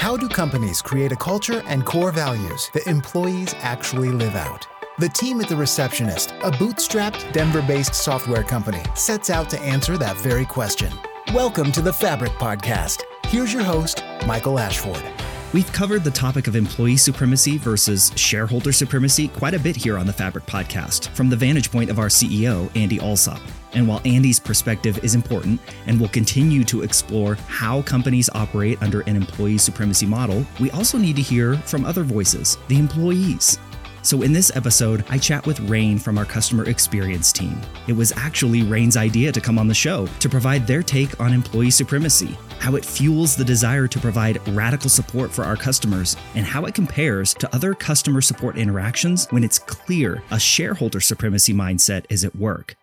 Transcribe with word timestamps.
How 0.00 0.16
do 0.16 0.30
companies 0.30 0.80
create 0.80 1.12
a 1.12 1.16
culture 1.16 1.62
and 1.66 1.84
core 1.84 2.10
values 2.10 2.70
that 2.72 2.86
employees 2.86 3.54
actually 3.58 4.08
live 4.08 4.34
out? 4.34 4.66
The 4.98 5.10
team 5.10 5.42
at 5.42 5.48
The 5.50 5.56
Receptionist, 5.56 6.30
a 6.42 6.50
bootstrapped 6.52 7.34
Denver 7.34 7.60
based 7.60 7.94
software 7.94 8.42
company, 8.42 8.82
sets 8.94 9.28
out 9.28 9.50
to 9.50 9.60
answer 9.60 9.98
that 9.98 10.16
very 10.16 10.46
question. 10.46 10.90
Welcome 11.34 11.70
to 11.72 11.82
the 11.82 11.92
Fabric 11.92 12.32
Podcast. 12.32 13.02
Here's 13.26 13.52
your 13.52 13.62
host, 13.62 14.02
Michael 14.26 14.58
Ashford. 14.58 15.04
We've 15.52 15.70
covered 15.70 16.02
the 16.02 16.10
topic 16.10 16.46
of 16.46 16.56
employee 16.56 16.96
supremacy 16.96 17.58
versus 17.58 18.10
shareholder 18.16 18.72
supremacy 18.72 19.28
quite 19.28 19.52
a 19.52 19.60
bit 19.60 19.76
here 19.76 19.98
on 19.98 20.06
the 20.06 20.14
Fabric 20.14 20.46
podcast 20.46 21.08
from 21.08 21.28
the 21.28 21.36
vantage 21.36 21.70
point 21.70 21.90
of 21.90 21.98
our 21.98 22.08
CEO, 22.08 22.74
Andy 22.74 22.98
Alsop. 23.00 23.42
And 23.72 23.86
while 23.86 24.00
Andy's 24.04 24.40
perspective 24.40 25.02
is 25.04 25.14
important 25.14 25.60
and 25.86 26.00
will 26.00 26.08
continue 26.08 26.64
to 26.64 26.82
explore 26.82 27.36
how 27.46 27.82
companies 27.82 28.30
operate 28.34 28.82
under 28.82 29.02
an 29.02 29.16
employee 29.16 29.58
supremacy 29.58 30.06
model, 30.06 30.44
we 30.58 30.70
also 30.70 30.98
need 30.98 31.16
to 31.16 31.22
hear 31.22 31.56
from 31.56 31.84
other 31.84 32.02
voices, 32.02 32.58
the 32.68 32.78
employees. 32.78 33.58
So, 34.02 34.22
in 34.22 34.32
this 34.32 34.54
episode, 34.56 35.04
I 35.10 35.18
chat 35.18 35.46
with 35.46 35.60
Rain 35.60 35.98
from 35.98 36.16
our 36.16 36.24
customer 36.24 36.64
experience 36.64 37.32
team. 37.32 37.60
It 37.86 37.92
was 37.92 38.12
actually 38.16 38.62
Rain's 38.62 38.96
idea 38.96 39.30
to 39.30 39.40
come 39.40 39.58
on 39.58 39.68
the 39.68 39.74
show 39.74 40.06
to 40.06 40.28
provide 40.28 40.66
their 40.66 40.82
take 40.82 41.20
on 41.20 41.34
employee 41.34 41.70
supremacy, 41.70 42.38
how 42.60 42.76
it 42.76 42.84
fuels 42.84 43.36
the 43.36 43.44
desire 43.44 43.86
to 43.86 44.00
provide 44.00 44.46
radical 44.48 44.88
support 44.88 45.30
for 45.30 45.44
our 45.44 45.56
customers, 45.56 46.16
and 46.34 46.46
how 46.46 46.64
it 46.64 46.74
compares 46.74 47.34
to 47.34 47.54
other 47.54 47.74
customer 47.74 48.22
support 48.22 48.56
interactions 48.56 49.26
when 49.30 49.44
it's 49.44 49.58
clear 49.58 50.22
a 50.30 50.40
shareholder 50.40 51.00
supremacy 51.00 51.52
mindset 51.52 52.06
is 52.08 52.24
at 52.24 52.34
work. 52.34 52.79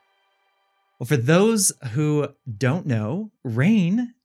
Well, 0.99 1.07
for 1.07 1.17
those 1.17 1.71
who 1.91 2.29
don't 2.57 2.85
know, 2.85 3.31
Rain 3.43 4.15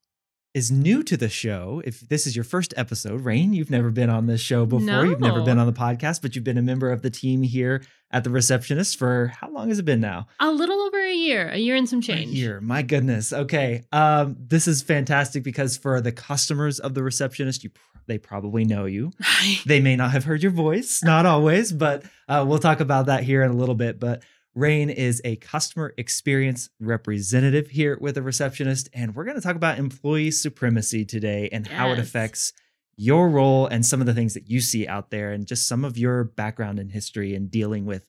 is 0.55 0.71
new 0.71 1.03
to 1.03 1.17
the 1.17 1.29
show, 1.29 1.83
if 1.85 2.01
this 2.01 2.27
is 2.27 2.37
your 2.37 2.45
first 2.45 2.75
episode, 2.77 3.23
Rain, 3.23 3.55
you've 3.55 3.71
never 3.71 3.91
been 3.91 4.11
on 4.11 4.27
this 4.27 4.41
show 4.41 4.67
before. 4.67 4.85
No. 4.85 5.03
You've 5.03 5.21
never 5.21 5.43
been 5.43 5.59
on 5.59 5.67
the 5.67 5.73
podcast, 5.73 6.21
but 6.21 6.35
you've 6.35 6.45
been 6.45 6.59
a 6.59 6.63
member 6.63 6.91
of 6.93 7.01
the 7.01 7.09
team 7.09 7.43
here 7.43 7.83
at 8.11 8.23
the 8.25 8.31
receptionist 8.31 8.99
for 8.99 9.29
how 9.29 9.51
long 9.51 9.71
has 9.71 9.79
it 9.79 9.85
been 9.85 10.01
now? 10.01 10.27
A 10.41 10.51
little 10.51 10.81
over 10.83 11.01
a 11.03 11.15
year, 11.15 11.49
a 11.49 11.57
year 11.57 11.75
and 11.75 11.89
some 11.89 12.03
change. 12.03 12.35
A 12.35 12.37
year. 12.37 12.61
My 12.61 12.83
goodness. 12.83 13.33
Okay. 13.33 13.85
Um, 13.93 14.37
this 14.39 14.69
is 14.69 14.83
fantastic 14.83 15.43
because 15.43 15.79
for 15.79 16.03
the 16.03 16.13
customers 16.13 16.79
of 16.79 16.93
the 16.93 17.03
receptionist, 17.03 17.65
you 17.65 17.71
they 18.07 18.19
probably 18.19 18.65
know 18.65 18.85
you. 18.85 19.13
They 19.67 19.81
may 19.81 19.97
not 19.97 20.11
have 20.11 20.25
heard 20.25 20.43
your 20.43 20.53
voice, 20.53 21.03
not 21.03 21.25
always, 21.25 21.73
but 21.73 22.05
uh, 22.29 22.45
we'll 22.47 22.59
talk 22.59 22.81
about 22.81 23.07
that 23.07 23.23
here 23.23 23.43
in 23.43 23.51
a 23.51 23.57
little 23.57 23.75
bit. 23.75 23.99
But 23.99 24.23
Rain 24.55 24.91
is 24.91 25.21
a 25.25 25.37
customer 25.37 25.95
experience 25.97 26.69
representative 26.79 27.71
here 27.71 27.97
with 28.01 28.19
a 28.19 28.23
receptionist, 28.23 28.89
and 28.93 29.15
we're 29.15 29.25
going 29.25 29.37
to 29.37 29.41
talk 29.43 29.57
about 29.57 29.79
employee 29.79 30.31
supremacy 30.31 31.05
today 31.07 31.49
and 31.51 31.67
how 31.67 31.91
it 31.93 31.99
affects 31.99 32.53
your 32.97 33.31
role 33.31 33.67
and 33.67 33.87
some 33.87 34.01
of 34.01 34.07
the 34.07 34.13
things 34.13 34.35
that 34.35 34.51
you 34.51 34.61
see 34.61 34.87
out 34.87 35.11
there, 35.11 35.33
and 35.33 35.47
just 35.47 35.67
some 35.67 35.85
of 35.85 35.97
your 35.97 36.25
background 36.25 36.79
and 36.79 36.93
history 36.93 37.35
in 37.35 37.49
dealing 37.49 37.87
with 37.87 38.07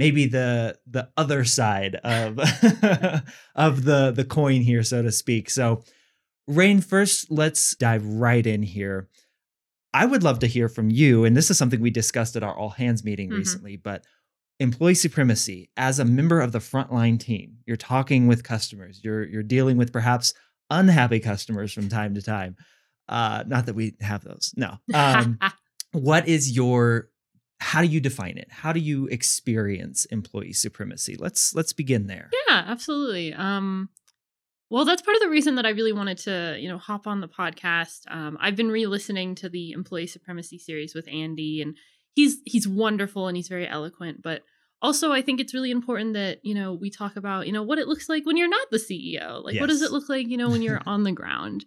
maybe 0.00 0.26
the 0.26 0.76
the 0.88 1.08
other 1.16 1.44
side 1.44 1.94
of 1.96 2.38
of 3.54 3.84
the 3.84 4.10
the 4.10 4.24
coin 4.28 4.62
here, 4.62 4.82
so 4.82 5.00
to 5.02 5.12
speak. 5.12 5.48
So, 5.48 5.84
Rain, 6.48 6.80
first, 6.80 7.30
let's 7.30 7.76
dive 7.76 8.04
right 8.04 8.44
in 8.44 8.62
here. 8.64 9.08
I 9.94 10.06
would 10.06 10.24
love 10.24 10.40
to 10.40 10.46
hear 10.48 10.68
from 10.68 10.90
you, 10.90 11.24
and 11.24 11.36
this 11.36 11.50
is 11.50 11.56
something 11.58 11.80
we 11.80 11.90
discussed 11.90 12.34
at 12.34 12.42
our 12.42 12.54
all 12.56 12.70
hands 12.70 13.04
meeting 13.04 13.30
Mhm. 13.30 13.38
recently, 13.38 13.76
but 13.76 14.04
employee 14.60 14.94
supremacy 14.94 15.70
as 15.76 15.98
a 15.98 16.04
member 16.04 16.40
of 16.40 16.52
the 16.52 16.58
frontline 16.58 17.18
team. 17.18 17.58
You're 17.66 17.76
talking 17.76 18.26
with 18.26 18.44
customers. 18.44 19.00
You're 19.02 19.24
you're 19.24 19.42
dealing 19.42 19.76
with 19.76 19.92
perhaps 19.92 20.34
unhappy 20.70 21.20
customers 21.20 21.72
from 21.72 21.88
time 21.88 22.14
to 22.14 22.22
time. 22.22 22.56
Uh 23.08 23.44
not 23.46 23.66
that 23.66 23.74
we 23.74 23.94
have 24.00 24.24
those 24.24 24.52
no. 24.56 24.78
Um 24.92 25.38
what 25.92 26.28
is 26.28 26.54
your 26.54 27.08
how 27.60 27.82
do 27.82 27.88
you 27.88 28.00
define 28.00 28.38
it? 28.38 28.48
How 28.50 28.72
do 28.72 28.80
you 28.80 29.06
experience 29.06 30.04
employee 30.06 30.52
supremacy? 30.52 31.16
Let's 31.18 31.54
let's 31.54 31.72
begin 31.72 32.06
there. 32.06 32.30
Yeah, 32.48 32.64
absolutely. 32.66 33.34
Um, 33.34 33.88
well, 34.70 34.84
that's 34.84 35.02
part 35.02 35.16
of 35.16 35.22
the 35.22 35.30
reason 35.30 35.54
that 35.56 35.66
I 35.66 35.70
really 35.70 35.92
wanted 35.92 36.18
to, 36.18 36.56
you 36.58 36.68
know, 36.68 36.78
hop 36.78 37.06
on 37.06 37.20
the 37.20 37.28
podcast. 37.28 38.00
Um, 38.08 38.36
I've 38.40 38.54
been 38.54 38.70
re-listening 38.70 39.34
to 39.36 39.48
the 39.48 39.72
employee 39.72 40.06
supremacy 40.06 40.58
series 40.58 40.94
with 40.94 41.08
Andy, 41.08 41.62
and 41.62 41.76
he's 42.18 42.38
he's 42.44 42.66
wonderful 42.66 43.28
and 43.28 43.36
he's 43.36 43.46
very 43.46 43.68
eloquent. 43.68 44.22
But 44.22 44.42
also, 44.82 45.12
I 45.12 45.22
think 45.22 45.38
it's 45.40 45.54
really 45.54 45.70
important 45.70 46.14
that 46.14 46.44
you 46.44 46.52
know 46.52 46.72
we 46.72 46.90
talk 46.90 47.14
about 47.16 47.46
you 47.46 47.52
know 47.52 47.62
what 47.62 47.78
it 47.78 47.86
looks 47.86 48.08
like 48.08 48.26
when 48.26 48.36
you're 48.36 48.48
not 48.48 48.70
the 48.72 48.78
CEO. 48.78 49.42
Like, 49.44 49.60
what 49.60 49.68
does 49.68 49.82
it 49.82 49.92
look 49.92 50.08
like, 50.08 50.26
you 50.26 50.36
know, 50.36 50.50
when 50.50 50.62
you're 50.62 50.82
on 50.86 51.04
the 51.04 51.12
ground? 51.12 51.64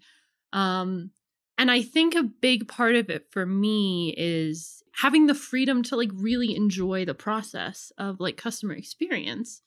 Um, 0.52 1.12
and 1.58 1.72
I 1.72 1.82
think 1.82 2.16
a 2.16 2.24
big 2.24 2.68
part 2.68 2.96
of 2.96 3.10
it 3.10 3.28
for 3.32 3.46
me 3.46 4.14
is 4.18 4.84
having 4.94 5.28
the 5.28 5.36
freedom 5.36 5.84
to 5.84 5.96
like 5.96 6.10
really 6.14 6.54
enjoy 6.54 7.06
the 7.06 7.14
process 7.14 7.94
of 7.98 8.20
like 8.20 8.36
customer 8.36 8.74
experience. 8.74 9.62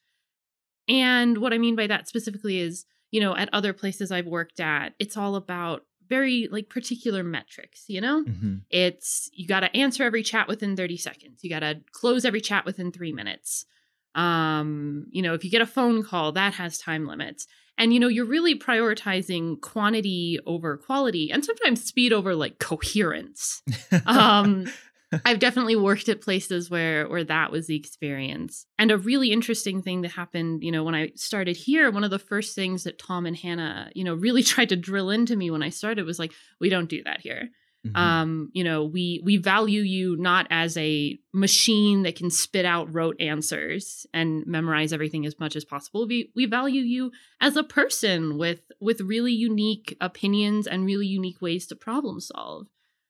And 0.87 1.39
what 1.39 1.55
I 1.55 1.59
mean 1.59 1.77
by 1.77 1.87
that 1.87 2.09
specifically 2.09 2.59
is, 2.59 2.85
you 3.11 3.21
know, 3.21 3.35
at 3.35 3.49
other 3.55 3.73
places 3.73 4.13
I've 4.13 4.27
worked 4.27 4.61
at, 4.61 4.93
it's 4.99 5.17
all 5.17 5.35
about 5.35 5.87
very 6.09 6.49
like 6.51 6.69
particular 6.69 7.23
metrics, 7.25 7.85
you 7.89 8.01
know? 8.01 8.25
Mhm. 8.25 8.63
It's 8.71 9.31
you 9.33 9.47
got 9.47 9.61
to 9.61 9.77
answer 9.77 10.05
every 10.05 10.23
chat 10.23 10.49
within 10.49 10.77
30 10.77 10.97
seconds. 10.97 11.41
You 11.43 11.51
got 11.51 11.61
to 11.61 11.81
close 11.93 12.25
every 12.25 12.41
chat 12.41 12.65
within 12.65 12.93
3 12.93 13.13
minutes. 13.13 13.67
Um, 14.15 15.07
you 15.11 15.23
know, 15.23 15.35
if 15.35 15.45
you 15.45 15.51
get 15.51 15.61
a 15.63 15.67
phone 15.67 16.03
call, 16.05 16.33
that 16.33 16.55
has 16.55 16.79
time 16.79 17.07
limits. 17.07 17.47
And 17.77 17.93
you 17.93 17.99
know, 17.99 18.07
you're 18.09 18.25
really 18.25 18.57
prioritizing 18.57 19.61
quantity 19.61 20.39
over 20.47 20.77
quality 20.77 21.33
and 21.33 21.45
sometimes 21.45 21.85
speed 21.85 22.13
over 22.13 22.35
like 22.35 22.59
coherence. 22.59 23.63
Um 24.07 24.67
I've 25.25 25.39
definitely 25.39 25.77
worked 25.77 26.09
at 26.09 26.21
places 26.21 26.71
where 26.71 27.09
where 27.09 27.25
that 27.25 27.51
was 27.53 27.67
the 27.67 27.77
experience. 27.77 28.67
And 28.79 28.91
a 28.91 28.99
really 28.99 29.31
interesting 29.33 29.83
thing 29.83 30.03
that 30.03 30.11
happened, 30.13 30.63
you 30.63 30.73
know, 30.73 30.85
when 30.85 30.95
I 30.95 31.13
started 31.15 31.57
here, 31.57 31.91
one 31.91 32.05
of 32.05 32.11
the 32.11 32.19
first 32.19 32.55
things 32.55 32.85
that 32.85 32.99
Tom 32.99 33.27
and 33.27 33.37
Hannah, 33.37 33.91
you 33.95 34.05
know, 34.05 34.15
really 34.15 34.43
tried 34.53 34.71
to 34.71 34.77
drill 34.77 35.11
into 35.11 35.37
me 35.37 35.51
when 35.51 35.63
I 35.63 35.71
started 35.71 36.05
was 36.07 36.19
like, 36.19 36.33
we 36.61 36.69
don't 36.69 36.89
do 36.89 37.03
that 37.05 37.21
here. 37.21 37.51
Mhm. 37.87 37.97
Um, 37.99 38.51
you 38.55 38.65
know, 38.65 38.85
we 38.85 39.21
we 39.25 39.37
value 39.37 39.83
you 39.83 40.17
not 40.17 40.47
as 40.49 40.75
a 40.79 41.19
machine 41.35 42.03
that 42.05 42.17
can 42.17 42.31
spit 42.31 42.65
out 42.65 42.93
rote 42.95 43.21
answers 43.21 44.07
and 44.15 44.47
memorize 44.47 44.93
everything 44.93 45.27
as 45.27 45.39
much 45.39 45.55
as 45.55 45.67
possible. 45.67 46.07
We 46.07 46.31
we 46.35 46.47
value 46.47 46.81
you 46.81 47.13
as 47.43 47.57
a 47.57 47.63
person 47.63 48.39
with 48.39 48.73
with 48.81 49.03
really 49.03 49.33
unique 49.35 49.97
opinions 50.01 50.67
and 50.67 50.87
really 50.87 51.07
unique 51.07 51.43
ways 51.43 51.67
to 51.67 51.77
problem 51.77 52.21
solve. 52.21 52.69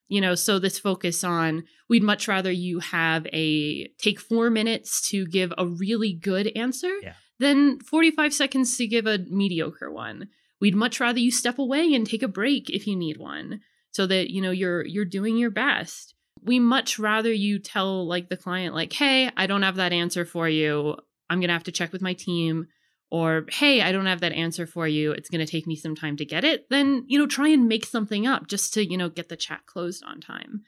You 0.09 0.21
know, 0.21 0.35
so 0.35 0.59
this 0.59 0.79
focus 0.79 1.25
on 1.25 1.65
we'd 1.89 2.03
much 2.03 2.29
rather 2.29 2.51
you 2.51 2.79
have 2.81 3.27
a 3.33 3.89
take 3.99 4.21
4 4.21 4.51
minutes 4.51 5.09
to 5.11 5.27
give 5.27 5.53
a 5.57 5.67
really 5.67 6.13
good 6.13 6.51
answer 6.55 6.93
Yeah. 7.03 7.15
than 7.39 7.81
45 7.81 8.33
seconds 8.35 8.77
to 8.77 8.87
give 8.87 9.07
a 9.07 9.19
mediocre 9.29 9.91
one. 9.91 10.29
We'd 10.61 10.75
much 10.77 11.01
rather 11.01 11.19
you 11.19 11.31
step 11.31 11.59
away 11.59 11.93
and 11.95 12.07
take 12.07 12.23
a 12.23 12.29
break 12.29 12.71
if 12.71 12.87
you 12.87 12.97
need 12.97 13.17
one 13.19 13.61
so 13.91 14.07
that 14.07 14.31
you 14.31 14.41
know 14.43 14.51
you're 14.51 14.85
you're 14.85 15.05
doing 15.05 15.37
your 15.37 15.51
best 15.51 16.15
we 16.43 16.59
much 16.59 16.99
rather 16.99 17.33
you 17.33 17.59
tell 17.59 18.07
like 18.07 18.29
the 18.29 18.37
client 18.37 18.75
like 18.75 18.93
hey 18.93 19.31
i 19.37 19.47
don't 19.47 19.63
have 19.63 19.77
that 19.77 19.93
answer 19.93 20.25
for 20.25 20.49
you 20.49 20.97
i'm 21.31 21.39
going 21.39 21.49
to 21.49 21.55
have 21.55 21.63
to 21.65 21.73
check 21.73 21.93
with 21.93 22.03
my 22.03 22.13
team 22.13 22.67
or 23.11 23.45
hey 23.51 23.81
i 23.81 23.93
don't 23.93 24.07
have 24.07 24.21
that 24.21 24.33
answer 24.33 24.67
for 24.67 24.89
you. 24.89 25.13
It's 25.13 25.29
going 25.29 25.45
to 25.45 25.51
take 25.51 25.67
me 25.67 25.77
some 25.77 25.95
time 25.95 26.17
to 26.17 26.25
get 26.25 26.45
it 26.45 26.69
then 26.71 27.05
you 27.07 27.19
know 27.19 27.27
try 27.27 27.49
and 27.49 27.69
make 27.69 27.85
something 27.85 28.27
up 28.27 28.47
just 28.47 28.75
to 28.75 28.85
you 28.85 28.97
know 28.97 29.09
get 29.09 29.29
the 29.29 29.37
chat 29.37 29.67
closed 29.67 30.03
on 30.05 30.21
time. 30.21 30.63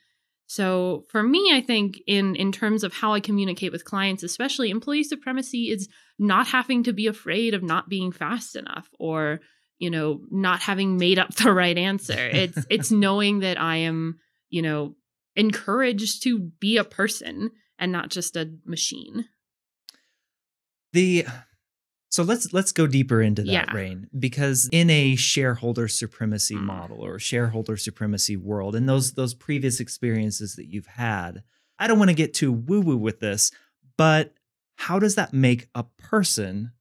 So 0.47 1.05
for 1.11 1.23
me 1.23 1.51
i 1.53 1.61
think 1.61 1.99
in 2.07 2.37
in 2.37 2.53
terms 2.53 2.85
of 2.85 2.93
how 2.93 3.13
i 3.15 3.21
communicate 3.21 3.73
with 3.73 3.85
clients 3.85 4.23
especially 4.23 4.71
employee 4.71 5.05
supremacy 5.05 5.71
is 5.71 5.89
not 6.19 6.47
having 6.47 6.85
to 6.85 6.93
be 6.93 7.07
afraid 7.09 7.55
of 7.55 7.63
not 7.63 7.89
being 7.89 8.13
fast 8.13 8.55
enough 8.55 8.89
or 8.99 9.41
you 9.79 9.91
know 9.91 10.21
not 10.31 10.61
having 10.61 10.97
made 10.97 11.19
up 11.19 11.35
the 11.37 11.53
right 11.53 11.77
answer. 11.77 12.15
It's 12.19 12.65
it's 12.71 12.91
knowing 12.91 13.41
that 13.41 13.61
i 13.61 13.77
am 13.77 14.19
you 14.49 14.63
know 14.63 14.95
encouraged 15.35 16.23
to 16.23 16.39
be 16.39 16.79
a 16.79 16.85
person 16.85 17.51
and 17.79 17.93
not 17.93 18.09
just 18.09 18.37
a 18.37 18.51
machine. 18.65 19.27
The 20.93 21.27
so 22.09 22.23
let's 22.23 22.53
let's 22.53 22.73
go 22.73 22.87
deeper 22.87 23.21
into 23.21 23.43
that 23.43 23.51
Yeah. 23.53 23.73
rain 23.75 24.09
because 24.19 24.69
in 24.73 24.91
a 24.91 25.17
shareholder 25.17 25.89
supremacy 25.89 26.55
Mm. 26.57 26.63
model 26.65 26.99
or 27.05 27.19
shareholder 27.19 27.77
supremacy 27.77 28.37
world 28.37 28.75
and 28.77 28.89
those 28.89 29.13
those 29.13 29.35
previous 29.35 29.81
experiences 29.81 30.55
that 30.57 30.67
you've 30.67 30.87
had 30.87 31.43
i 31.79 31.87
don't 31.87 31.99
want 31.99 32.11
to 32.11 32.15
get 32.15 32.33
too 32.35 32.53
woo 32.53 32.81
woo 32.81 32.97
with 32.97 33.21
this 33.21 33.51
but 33.97 34.35
how 34.77 34.99
does 34.99 35.15
that 35.17 35.33
make 35.33 35.69
a 35.75 35.83
person 35.99 36.73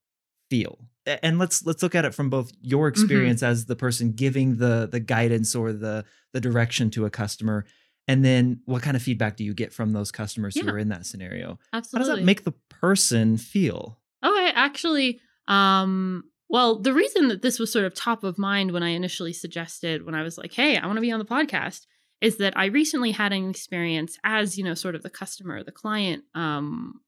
feel 0.50 0.88
and 1.24 1.38
let's 1.40 1.66
let's 1.66 1.82
look 1.84 1.96
at 1.96 2.06
it 2.06 2.14
from 2.16 2.30
both 2.30 2.52
your 2.62 2.90
Mm-hmm. 2.92 3.02
experience 3.02 3.44
as 3.44 3.66
the 3.66 3.76
person 3.76 4.12
giving 4.14 4.58
the 4.58 4.88
the 4.92 5.00
guidance 5.00 5.56
or 5.56 5.74
the 5.74 6.06
the 6.34 6.42
direction 6.42 6.90
to 6.92 7.06
a 7.06 7.10
customer 7.10 7.66
and 8.08 8.24
then 8.24 8.60
what 8.66 8.84
kind 8.84 8.96
of 8.96 9.02
feedback 9.02 9.36
do 9.38 9.44
you 9.44 9.54
get 9.54 9.74
from 9.74 9.92
those 9.94 10.12
customers 10.12 10.56
who 10.60 10.68
are 10.70 10.78
in 10.78 10.90
that 10.90 11.06
scenario 11.06 11.58
Absolutely. 11.74 12.10
how 12.10 12.14
does 12.16 12.20
that 12.20 12.26
make 12.26 12.44
the 12.44 12.52
person 12.70 13.38
feel 13.38 13.98
Okay, 14.26 14.52
actually, 14.56 15.20
um, 15.48 16.24
well, 16.50 16.80
the 16.80 16.94
reason 16.94 17.28
that 17.28 17.42
this 17.42 17.60
was 17.60 17.72
sort 17.72 17.86
of 17.86 17.94
top 17.94 18.24
of 18.24 18.38
mind 18.38 18.72
when 18.72 18.84
I 18.84 18.90
initially 18.90 19.34
suggested, 19.34 20.06
when 20.06 20.16
I 20.16 20.24
was 20.24 20.38
like, 20.38 20.54
hey, 20.54 20.78
I 20.78 20.86
want 20.86 20.98
to 20.98 21.02
be 21.02 21.12
on 21.12 21.20
the 21.20 21.26
podcast, 21.26 21.86
is 22.22 22.38
that 22.38 22.58
I 22.58 22.66
recently 22.66 23.12
had 23.12 23.34
an 23.34 23.50
experience 23.50 24.18
as, 24.24 24.58
you 24.58 24.64
know, 24.64 24.74
sort 24.74 24.96
of 24.96 25.04
the 25.04 25.10
customer, 25.10 25.64
the 25.64 25.72
client, 25.72 26.24
um, 26.34 27.02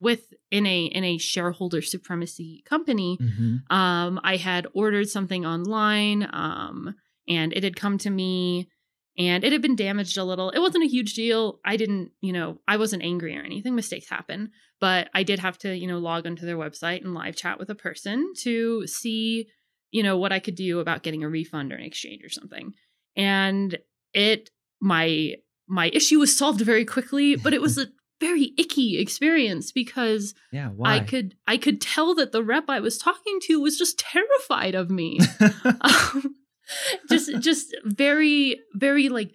with 0.00 0.32
in 0.50 0.64
a 0.66 0.84
in 0.86 1.04
a 1.04 1.18
shareholder 1.18 1.82
supremacy 1.82 2.62
company. 2.64 3.18
Mhm. 3.20 3.70
Um, 3.70 4.20
I 4.24 4.36
had 4.36 4.66
ordered 4.72 5.08
something 5.08 5.44
online, 5.44 6.28
um, 6.32 6.94
and 7.28 7.52
it 7.52 7.64
had 7.64 7.76
come 7.76 7.98
to 7.98 8.10
me 8.10 8.68
and 9.18 9.44
it 9.44 9.52
had 9.52 9.62
been 9.62 9.76
damaged 9.76 10.16
a 10.16 10.24
little. 10.24 10.50
It 10.50 10.60
wasn't 10.60 10.84
a 10.84 10.88
huge 10.88 11.14
deal. 11.14 11.60
I 11.64 11.76
didn't, 11.76 12.12
you 12.20 12.32
know, 12.32 12.58
I 12.68 12.76
wasn't 12.76 13.02
angry 13.02 13.36
or 13.36 13.42
anything. 13.42 13.74
Mistakes 13.74 14.08
happen. 14.08 14.52
But 14.80 15.10
I 15.14 15.24
did 15.24 15.40
have 15.40 15.58
to, 15.58 15.76
you 15.76 15.86
know, 15.86 15.98
log 15.98 16.26
onto 16.26 16.46
their 16.46 16.56
website 16.56 17.04
and 17.04 17.12
live 17.12 17.36
chat 17.36 17.58
with 17.58 17.68
a 17.70 17.74
person 17.74 18.32
to 18.38 18.86
see, 18.86 19.48
you 19.90 20.02
know, 20.02 20.16
what 20.16 20.32
I 20.32 20.38
could 20.38 20.54
do 20.54 20.78
about 20.80 21.02
getting 21.02 21.22
a 21.22 21.28
refund 21.28 21.72
or 21.72 21.76
an 21.76 21.84
exchange 21.84 22.24
or 22.24 22.30
something. 22.30 22.72
And 23.16 23.78
it 24.14 24.50
my 24.80 25.34
my 25.68 25.90
issue 25.92 26.18
was 26.18 26.36
solved 26.36 26.60
very 26.60 26.84
quickly, 26.84 27.36
but 27.36 27.52
it 27.52 27.60
was 27.60 27.78
a 27.78 27.88
very 28.20 28.52
icky 28.58 28.98
experience 28.98 29.72
because 29.72 30.34
Yeah. 30.52 30.68
Why? 30.68 30.96
I 30.96 31.00
could 31.00 31.34
I 31.46 31.56
could 31.56 31.80
tell 31.80 32.14
that 32.14 32.32
the 32.32 32.42
rep 32.42 32.68
I 32.68 32.80
was 32.80 32.96
talking 32.96 33.38
to 33.42 33.60
was 33.60 33.76
just 33.76 33.98
terrified 33.98 34.74
of 34.74 34.90
me. 34.90 35.18
um, 35.64 36.36
just 37.08 37.38
just 37.40 37.76
very 37.84 38.60
very 38.74 39.08
like 39.08 39.32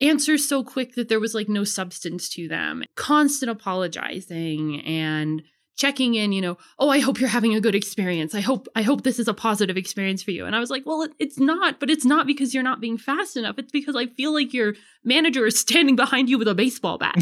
answers 0.00 0.48
so 0.48 0.62
quick 0.62 0.94
that 0.94 1.08
there 1.08 1.20
was 1.20 1.34
like 1.34 1.48
no 1.48 1.64
substance 1.64 2.28
to 2.30 2.48
them. 2.48 2.82
Constant 2.96 3.50
apologizing 3.50 4.80
and 4.82 5.42
checking 5.76 6.14
in, 6.14 6.32
you 6.32 6.40
know, 6.40 6.56
oh, 6.78 6.88
I 6.88 7.00
hope 7.00 7.18
you're 7.18 7.28
having 7.28 7.54
a 7.54 7.60
good 7.60 7.74
experience. 7.74 8.34
I 8.34 8.40
hope 8.40 8.68
I 8.76 8.82
hope 8.82 9.02
this 9.02 9.18
is 9.18 9.28
a 9.28 9.34
positive 9.34 9.76
experience 9.76 10.22
for 10.22 10.30
you. 10.30 10.46
And 10.46 10.54
I 10.54 10.60
was 10.60 10.70
like, 10.70 10.84
well, 10.86 11.02
it, 11.02 11.12
it's 11.18 11.38
not, 11.38 11.80
but 11.80 11.90
it's 11.90 12.04
not 12.04 12.26
because 12.26 12.54
you're 12.54 12.62
not 12.62 12.80
being 12.80 12.98
fast 12.98 13.36
enough. 13.36 13.58
It's 13.58 13.72
because 13.72 13.96
I 13.96 14.06
feel 14.06 14.32
like 14.32 14.54
your 14.54 14.74
manager 15.04 15.46
is 15.46 15.58
standing 15.58 15.96
behind 15.96 16.28
you 16.28 16.38
with 16.38 16.48
a 16.48 16.54
baseball 16.54 16.98
bat. 16.98 17.16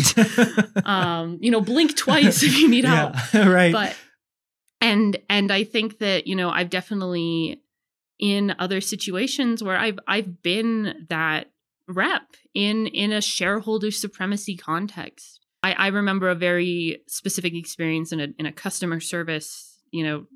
um, 0.84 1.38
you 1.40 1.50
know, 1.50 1.60
blink 1.60 1.96
twice 1.96 2.42
if 2.42 2.58
you 2.58 2.68
need 2.68 2.84
help 2.92 3.14
right. 3.34 3.72
but 3.72 3.96
and 4.82 5.16
and 5.30 5.50
i 5.50 5.64
think 5.64 5.98
that 5.98 6.26
you 6.26 6.36
know 6.36 6.50
i've 6.50 6.68
definitely 6.68 7.61
in 8.30 8.54
other 8.58 8.80
situations 8.80 9.62
where 9.64 9.76
i've 9.76 9.98
i've 10.06 10.42
been 10.42 11.06
that 11.08 11.50
rep 11.88 12.22
in 12.54 12.86
in 12.86 13.12
a 13.12 13.20
shareholder 13.20 13.90
supremacy 13.90 14.56
context. 14.56 15.40
I 15.64 15.72
i 15.72 15.86
remember 15.88 16.30
a 16.30 16.34
very 16.36 17.02
specific 17.08 17.54
experience 17.54 18.12
in 18.12 18.20
a 18.20 18.28
in 18.38 18.46
a 18.46 18.52
customer 18.52 19.00
service 19.00 19.80
you 19.90 20.04
know 20.04 20.26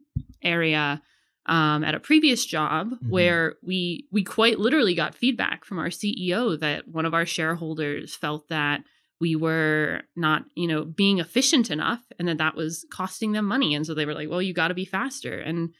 area 0.43 1.01
um, 1.49 1.85
at 1.85 1.95
a 1.95 2.01
previous 2.01 2.45
job 2.45 2.91
Mhm. 2.91 3.09
where 3.09 3.55
we 3.63 4.09
we 4.11 4.25
quite 4.25 4.59
literally 4.59 4.97
got 4.97 5.15
feedback 5.15 5.65
from 5.65 5.79
our 5.79 5.91
CEO 5.91 6.59
that 6.59 6.89
one 6.89 7.07
of 7.07 7.15
our 7.15 7.25
shareholders 7.37 8.17
felt 8.17 8.49
that 8.49 8.83
we 9.21 9.37
were 9.37 10.03
not 10.17 10.41
you 10.57 10.67
know 10.67 10.85
being 10.85 11.21
efficient 11.21 11.71
enough 11.71 12.03
and 12.19 12.27
that 12.29 12.39
that 12.39 12.57
was 12.57 12.85
costing 12.91 13.31
them 13.33 13.45
money. 13.47 13.75
And 13.77 13.87
so 13.87 13.95
they 13.95 14.07
were 14.07 14.15
like 14.21 14.29
well 14.29 14.43
you 14.43 14.53
got 14.53 14.69
to 14.69 14.75
be 14.83 14.85
faster. 14.85 15.39
And 15.39 15.71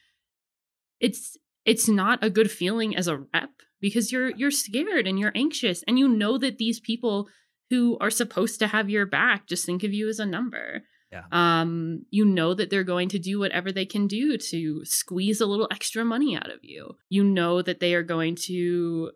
it's 1.01 1.37
it's 1.67 1.89
not 1.89 2.23
a 2.25 2.31
good 2.31 2.51
feeling 2.51 2.97
as 2.97 3.09
a 3.09 3.19
rep 3.19 3.51
because 3.81 4.11
you're 4.11 4.31
you're 4.31 4.51
scared 4.51 5.07
and 5.07 5.19
you're 5.19 5.33
anxious 5.35 5.85
and 5.87 5.99
you 5.99 6.09
know 6.09 6.39
that 6.39 6.59
these 6.59 6.81
people 6.81 7.29
who 7.69 7.99
are 8.01 8.11
supposed 8.11 8.61
to 8.61 8.69
have 8.69 8.89
your 8.89 9.05
back 9.05 9.47
just 9.47 9.67
think 9.67 9.83
of 9.83 9.93
you 9.93 10.09
as 10.09 10.19
a 10.19 10.27
number. 10.27 10.83
Yeah. 11.13 11.23
um 11.31 12.05
you 12.11 12.25
know 12.25 12.53
that 12.53 12.69
they're 12.69 12.83
going 12.83 13.09
to 13.11 13.19
do 13.21 13.39
whatever 13.39 13.71
they 13.71 13.87
can 13.87 14.09
do 14.09 14.37
to 14.37 14.85
squeeze 14.85 15.41
a 15.41 15.47
little 15.47 15.69
extra 15.71 16.05
money 16.05 16.37
out 16.37 16.51
of 16.51 16.61
you. 16.63 16.97
You 17.09 17.23
know 17.23 17.63
that 17.63 17.81
they 17.81 17.95
are 17.95 18.03
going 18.03 18.37
to 18.47 19.13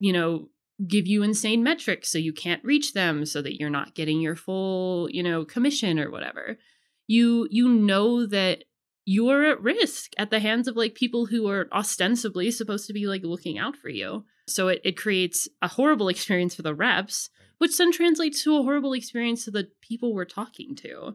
you 0.00 0.12
know 0.12 0.48
give 0.88 1.06
you 1.06 1.22
insane 1.22 1.62
metrics 1.62 2.10
so 2.10 2.18
you 2.18 2.32
can't 2.32 2.64
reach 2.64 2.94
them 2.94 3.24
so 3.26 3.40
that 3.42 3.60
you're 3.60 3.70
not 3.70 3.94
getting 3.94 4.20
your 4.20 4.34
full 4.34 5.08
you 5.10 5.22
know 5.22 5.44
commission 5.44 6.00
or 6.00 6.10
whatever. 6.10 6.58
You 7.06 7.46
you 7.50 7.68
know 7.68 8.26
that 8.26 8.64
you're 9.04 9.44
at 9.44 9.60
risk 9.60 10.12
at 10.18 10.30
the 10.30 10.40
hands 10.40 10.66
of 10.66 10.76
like 10.76 10.94
people 10.94 11.26
who 11.26 11.48
are 11.48 11.68
ostensibly 11.72 12.50
supposed 12.50 12.86
to 12.86 12.92
be 12.92 13.06
like 13.06 13.22
looking 13.22 13.58
out 13.58 13.76
for 13.76 13.88
you. 13.88 14.24
So 14.48 14.68
it, 14.68 14.80
it 14.84 14.96
creates 14.96 15.48
a 15.62 15.68
horrible 15.68 16.08
experience 16.08 16.54
for 16.54 16.62
the 16.62 16.74
reps 16.74 17.30
which 17.58 17.76
then 17.76 17.92
translates 17.92 18.42
to 18.42 18.56
a 18.56 18.62
horrible 18.62 18.92
experience 18.92 19.44
to 19.44 19.50
the 19.50 19.68
people 19.80 20.14
we're 20.14 20.24
talking 20.24 20.74
to. 20.76 21.14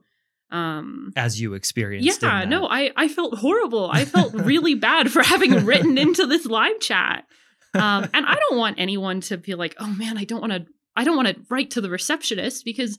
Um 0.52 1.12
As 1.16 1.40
you 1.40 1.54
experienced. 1.54 2.24
yeah 2.24 2.44
no 2.46 2.66
i 2.66 2.92
i 2.96 3.08
felt 3.08 3.38
horrible. 3.38 3.90
I 3.92 4.06
felt 4.06 4.34
really 4.34 4.74
bad 4.90 5.12
for 5.12 5.22
having 5.22 5.66
written 5.66 5.98
into 5.98 6.26
this 6.26 6.46
live 6.46 6.80
chat. 6.80 7.26
Um 7.76 8.10
and 8.14 8.26
i 8.26 8.36
don't 8.36 8.58
want 8.58 8.80
anyone 8.80 9.22
to 9.22 9.38
feel 9.38 9.58
like 9.60 9.76
oh 9.80 9.94
man 9.94 10.18
i 10.18 10.24
don't 10.24 10.42
want 10.42 10.54
to 10.54 10.66
i 10.96 11.04
don't 11.04 11.16
want 11.16 11.28
to 11.28 11.40
write 11.52 11.72
to 11.72 11.82
the 11.82 11.90
receptionist 11.90 12.66
because 12.66 12.98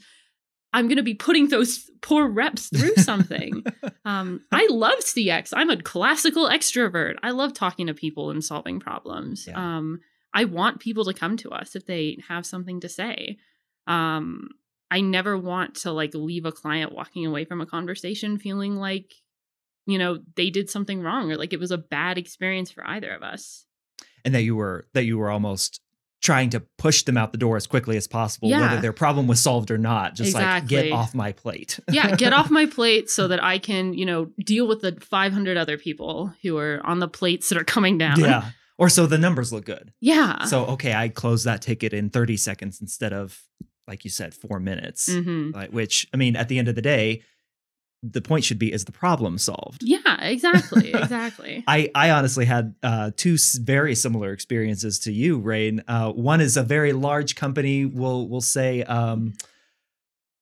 i'm 0.73 0.87
going 0.89 0.97
to 0.97 1.03
be 1.03 1.15
putting 1.15 1.49
those 1.49 1.91
poor 2.01 2.29
reps 2.29 2.69
through 2.69 2.95
something. 2.97 3.65
Um 4.05 4.43
i 4.53 4.67
love 4.71 4.99
cx 5.01 5.53
i'm 5.55 5.71
a 5.71 5.83
classical 5.83 6.49
extrovert. 6.49 7.17
I 7.23 7.31
love 7.31 7.55
talking 7.55 7.87
to 7.89 7.95
people 7.95 8.31
and 8.31 8.45
solving 8.45 8.81
problems. 8.81 9.47
Yeah. 9.47 9.77
um 9.77 10.01
i 10.33 10.45
want 10.45 10.81
people 10.81 11.05
to 11.05 11.15
come 11.15 11.37
to 11.39 11.51
us 11.51 11.77
if 11.77 11.87
they 11.87 12.19
have 12.29 12.47
something 12.47 12.81
to 12.81 12.89
say. 12.89 13.39
Um 13.87 14.51
i 14.91 15.01
never 15.01 15.37
want 15.37 15.75
to 15.77 15.93
like 15.93 16.15
leave 16.15 16.45
a 16.45 16.53
client 16.53 16.93
walking 16.93 17.27
away 17.27 17.45
from 17.45 17.61
a 17.61 17.67
conversation 17.67 18.39
feeling 18.39 18.77
like 18.77 19.15
you 19.87 19.99
know 19.99 20.21
they 20.37 20.51
did 20.51 20.71
something 20.71 21.03
wrong 21.03 21.31
or 21.31 21.37
like 21.37 21.53
it 21.53 21.61
was 21.61 21.71
a 21.71 21.79
bad 21.79 22.19
experience 22.19 22.71
for 22.71 22.87
either 22.87 23.11
of 23.11 23.23
us. 23.23 23.67
And 24.25 24.35
that 24.35 24.43
you 24.43 24.55
were 24.57 24.87
that 24.95 25.05
you 25.05 25.19
were 25.19 25.31
almost 25.31 25.81
trying 26.23 26.51
to 26.51 26.61
push 26.77 27.03
them 27.05 27.17
out 27.17 27.33
the 27.33 27.39
door 27.39 27.57
as 27.57 27.67
quickly 27.67 27.97
as 27.97 28.07
possible, 28.07 28.49
Yeah. 28.51 28.61
whether 28.61 28.81
their 28.81 28.93
problem 28.93 29.27
was 29.27 29.41
solved 29.41 29.71
or 29.71 29.79
not. 29.79 30.15
Just 30.15 30.35
like 30.35 30.67
get 30.67 30.93
off 30.93 31.15
my 31.15 31.33
plate. 31.33 31.81
yeah 31.91 32.15
get 32.15 32.33
off 32.33 32.51
my 32.51 32.67
plate 32.67 33.09
so 33.11 33.27
that 33.29 33.43
i 33.43 33.59
can 33.59 33.95
you 33.95 34.05
know 34.05 34.27
deal 34.45 34.69
with 34.69 34.81
the 34.83 34.97
500 35.01 35.57
other 35.57 35.79
people 35.79 36.33
who 36.43 36.59
are 36.59 36.81
on 36.85 36.99
the 36.99 37.09
plates 37.09 37.49
that 37.49 37.57
are 37.59 37.65
coming 37.65 37.97
down 37.99 38.21
yeah. 38.21 38.51
Or 38.79 38.89
so 38.89 39.07
the 39.07 39.19
numbers 39.19 39.53
look 39.53 39.65
good. 39.67 39.93
yeah 40.01 40.45
So 40.45 40.65
okay, 40.67 40.95
I 40.95 41.09
close 41.09 41.45
that 41.45 41.61
ticket 41.63 41.93
in 41.93 42.09
30 42.11 42.37
seconds 42.39 42.81
instead 42.81 43.13
of, 43.13 43.39
like 43.87 44.05
you 44.05 44.11
said, 44.11 44.33
four 44.35 44.59
minutes. 44.61 45.13
hmm 45.13 45.51
Like, 45.53 45.71
which 45.71 46.07
I 46.15 46.17
mean, 46.17 46.35
at 46.37 46.49
the 46.49 46.59
end 46.59 46.69
of 46.69 46.75
the 46.77 46.83
day, 46.83 47.23
the 48.03 48.23
point 48.23 48.45
should 48.45 48.59
be 48.59 48.73
is 48.73 48.85
the 48.85 48.93
problem 48.93 49.39
solved. 49.39 49.83
yeah 49.83 50.17
exactly 50.23 50.93
exactly 50.95 51.63
I, 51.67 51.91
I 51.95 52.11
honestly 52.11 52.45
had 52.45 52.75
uh, 52.83 53.11
two 53.17 53.37
very 53.61 53.95
similar 53.95 54.33
experiences 54.33 54.99
to 55.01 55.13
you, 55.13 55.39
Rain. 55.39 55.83
Uh, 55.87 56.11
one 56.13 56.41
is 56.41 56.57
a 56.57 56.63
very 56.63 56.93
large 56.93 57.37
company 57.37 57.85
will 57.85 58.29
will 58.29 58.41
say, 58.41 58.83
um, 58.85 59.35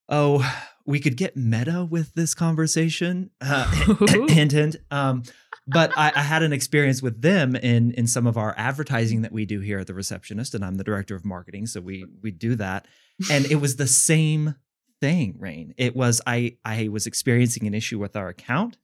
"Oh, 0.08 0.44
we 0.86 1.00
could 1.00 1.16
get 1.16 1.36
meta 1.36 1.84
with 1.84 2.14
this 2.14 2.34
conversation." 2.34 3.30
Uh, 3.40 3.68
hint, 4.28 4.52
hint. 4.52 4.76
Um, 4.90 5.22
but 5.66 5.92
I, 5.96 6.12
I 6.14 6.22
had 6.22 6.42
an 6.42 6.52
experience 6.52 7.02
with 7.02 7.20
them 7.20 7.54
in 7.56 7.92
in 7.92 8.06
some 8.06 8.26
of 8.26 8.36
our 8.36 8.54
advertising 8.56 9.22
that 9.22 9.32
we 9.32 9.44
do 9.44 9.60
here 9.60 9.78
at 9.78 9.86
the 9.86 9.94
Receptionist, 9.94 10.54
and 10.54 10.64
I'm 10.64 10.76
the 10.76 10.84
director 10.84 11.14
of 11.14 11.24
marketing, 11.24 11.66
so 11.66 11.80
we 11.80 12.06
we 12.22 12.30
do 12.30 12.54
that, 12.56 12.86
and 13.30 13.44
it 13.46 13.56
was 13.56 13.76
the 13.76 13.86
same 13.86 14.54
thing. 15.00 15.36
Rain. 15.38 15.74
It 15.76 15.96
was 15.96 16.20
I 16.26 16.56
I 16.64 16.88
was 16.88 17.06
experiencing 17.06 17.66
an 17.66 17.74
issue 17.74 17.98
with 17.98 18.16
our 18.16 18.28
account 18.28 18.76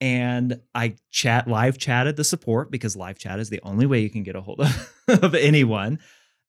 and 0.00 0.60
I 0.74 0.96
chat 1.10 1.48
live 1.48 1.78
chatted 1.78 2.16
the 2.16 2.24
support 2.24 2.70
because 2.70 2.96
live 2.96 3.18
chat 3.18 3.40
is 3.40 3.50
the 3.50 3.60
only 3.62 3.86
way 3.86 4.00
you 4.00 4.10
can 4.10 4.22
get 4.22 4.36
a 4.36 4.40
hold 4.40 4.60
of, 4.60 4.92
of 5.08 5.34
anyone. 5.34 5.98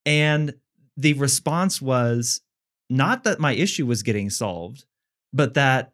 And 0.06 0.54
the 0.96 1.14
response 1.14 1.82
was 1.82 2.42
not 2.90 3.24
that 3.24 3.40
my 3.40 3.54
issue 3.54 3.86
was 3.86 4.04
getting 4.04 4.30
solved, 4.30 4.86
but 5.34 5.54
that 5.56 5.94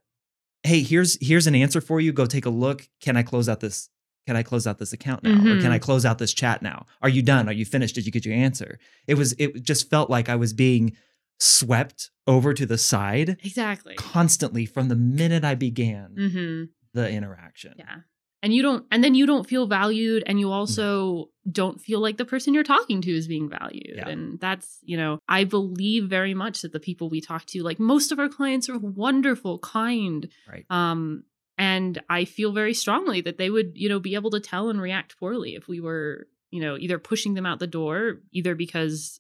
hey, 0.64 0.82
here's 0.82 1.18
here's 1.26 1.48
an 1.48 1.56
answer 1.56 1.80
for 1.80 2.00
you. 2.02 2.12
Go 2.12 2.26
take 2.26 2.46
a 2.46 2.50
look. 2.50 2.90
Can 3.02 3.16
I 3.16 3.24
close 3.24 3.48
out 3.48 3.60
this? 3.60 3.90
Can 4.28 4.36
I 4.36 4.44
close 4.44 4.66
out 4.66 4.80
this 4.80 4.92
account 4.92 5.24
now? 5.24 5.34
Or 5.34 5.62
can. 5.62 5.68
I 5.68 5.76
mm-hmm. 5.76 5.84
close 5.84 6.04
out 6.04 6.18
this 6.18 6.34
chat 6.34 6.64
now? 6.64 6.88
Are 7.04 7.10
you 7.10 7.22
done? 7.22 7.48
Are 7.48 7.54
you 7.54 7.64
finished? 7.64 7.94
Did 7.94 8.08
you 8.08 8.12
get 8.12 8.26
your 8.26 8.34
answer? 8.34 8.80
It 9.08 9.16
was 9.16 9.34
it 9.38 9.62
just 9.62 9.90
felt 9.90 10.10
like 10.10 10.30
I 10.30 10.36
was 10.36 10.52
being 10.52 10.98
swept 11.40 12.12
over 12.28 12.54
to 12.54 12.66
the 12.66 12.78
side 12.78 13.38
exactly 13.44 13.96
constantly 13.96 14.66
from 14.66 14.88
the 14.90 14.96
minute 14.96 15.44
I 15.44 15.56
began 15.56 16.16
hmm 16.18 16.64
the 16.94 17.10
interaction. 17.10 17.74
yeah 17.78 17.98
and 18.42 18.54
you 18.54 18.62
don't 18.62 18.86
and 18.90 19.04
then 19.04 19.16
you 19.16 19.26
don't 19.26 19.48
feel 19.48 19.68
valued 19.68 20.24
and 20.26 20.40
you 20.40 20.50
also 20.52 21.30
don't 21.52 21.82
feel 21.82 22.00
like 22.00 22.16
the 22.18 22.26
person 22.26 22.54
you're 22.54 22.64
talking 22.64 23.02
to 23.02 23.12
is 23.12 23.28
being 23.28 23.50
valued 23.50 23.94
Yeah. 23.98 24.08
and 24.08 24.40
that's 24.40 24.80
you 24.82 24.96
know 24.98 25.20
i 25.28 25.44
believe 25.44 26.06
very 26.06 26.34
much 26.34 26.62
that 26.62 26.72
the 26.72 26.80
people 26.80 27.10
we 27.10 27.20
talk 27.22 27.46
to 27.48 27.64
like 27.64 27.80
most 27.80 28.12
of 28.14 28.20
our 28.20 28.30
clients 28.30 28.70
are 28.70 28.80
wonderful 28.80 29.60
kind 29.60 30.30
Right. 30.50 30.66
um 30.70 31.24
and 31.58 32.02
i 32.10 32.24
feel 32.26 32.54
very 32.54 32.74
strongly 32.74 33.20
that 33.22 33.38
they 33.38 33.50
would 33.50 33.74
you 33.76 33.90
know 33.90 34.00
be 34.00 34.16
able 34.16 34.32
to 34.32 34.40
tell 34.40 34.70
and 34.70 34.80
react 34.82 35.18
poorly 35.20 35.56
if 35.56 35.68
we 35.68 35.80
were 35.82 36.28
you 36.50 36.62
know 36.62 36.78
either 36.78 36.98
pushing 36.98 37.34
them 37.34 37.46
out 37.46 37.60
the 37.60 37.68
door 37.68 38.22
either 38.32 38.56
because 38.56 39.20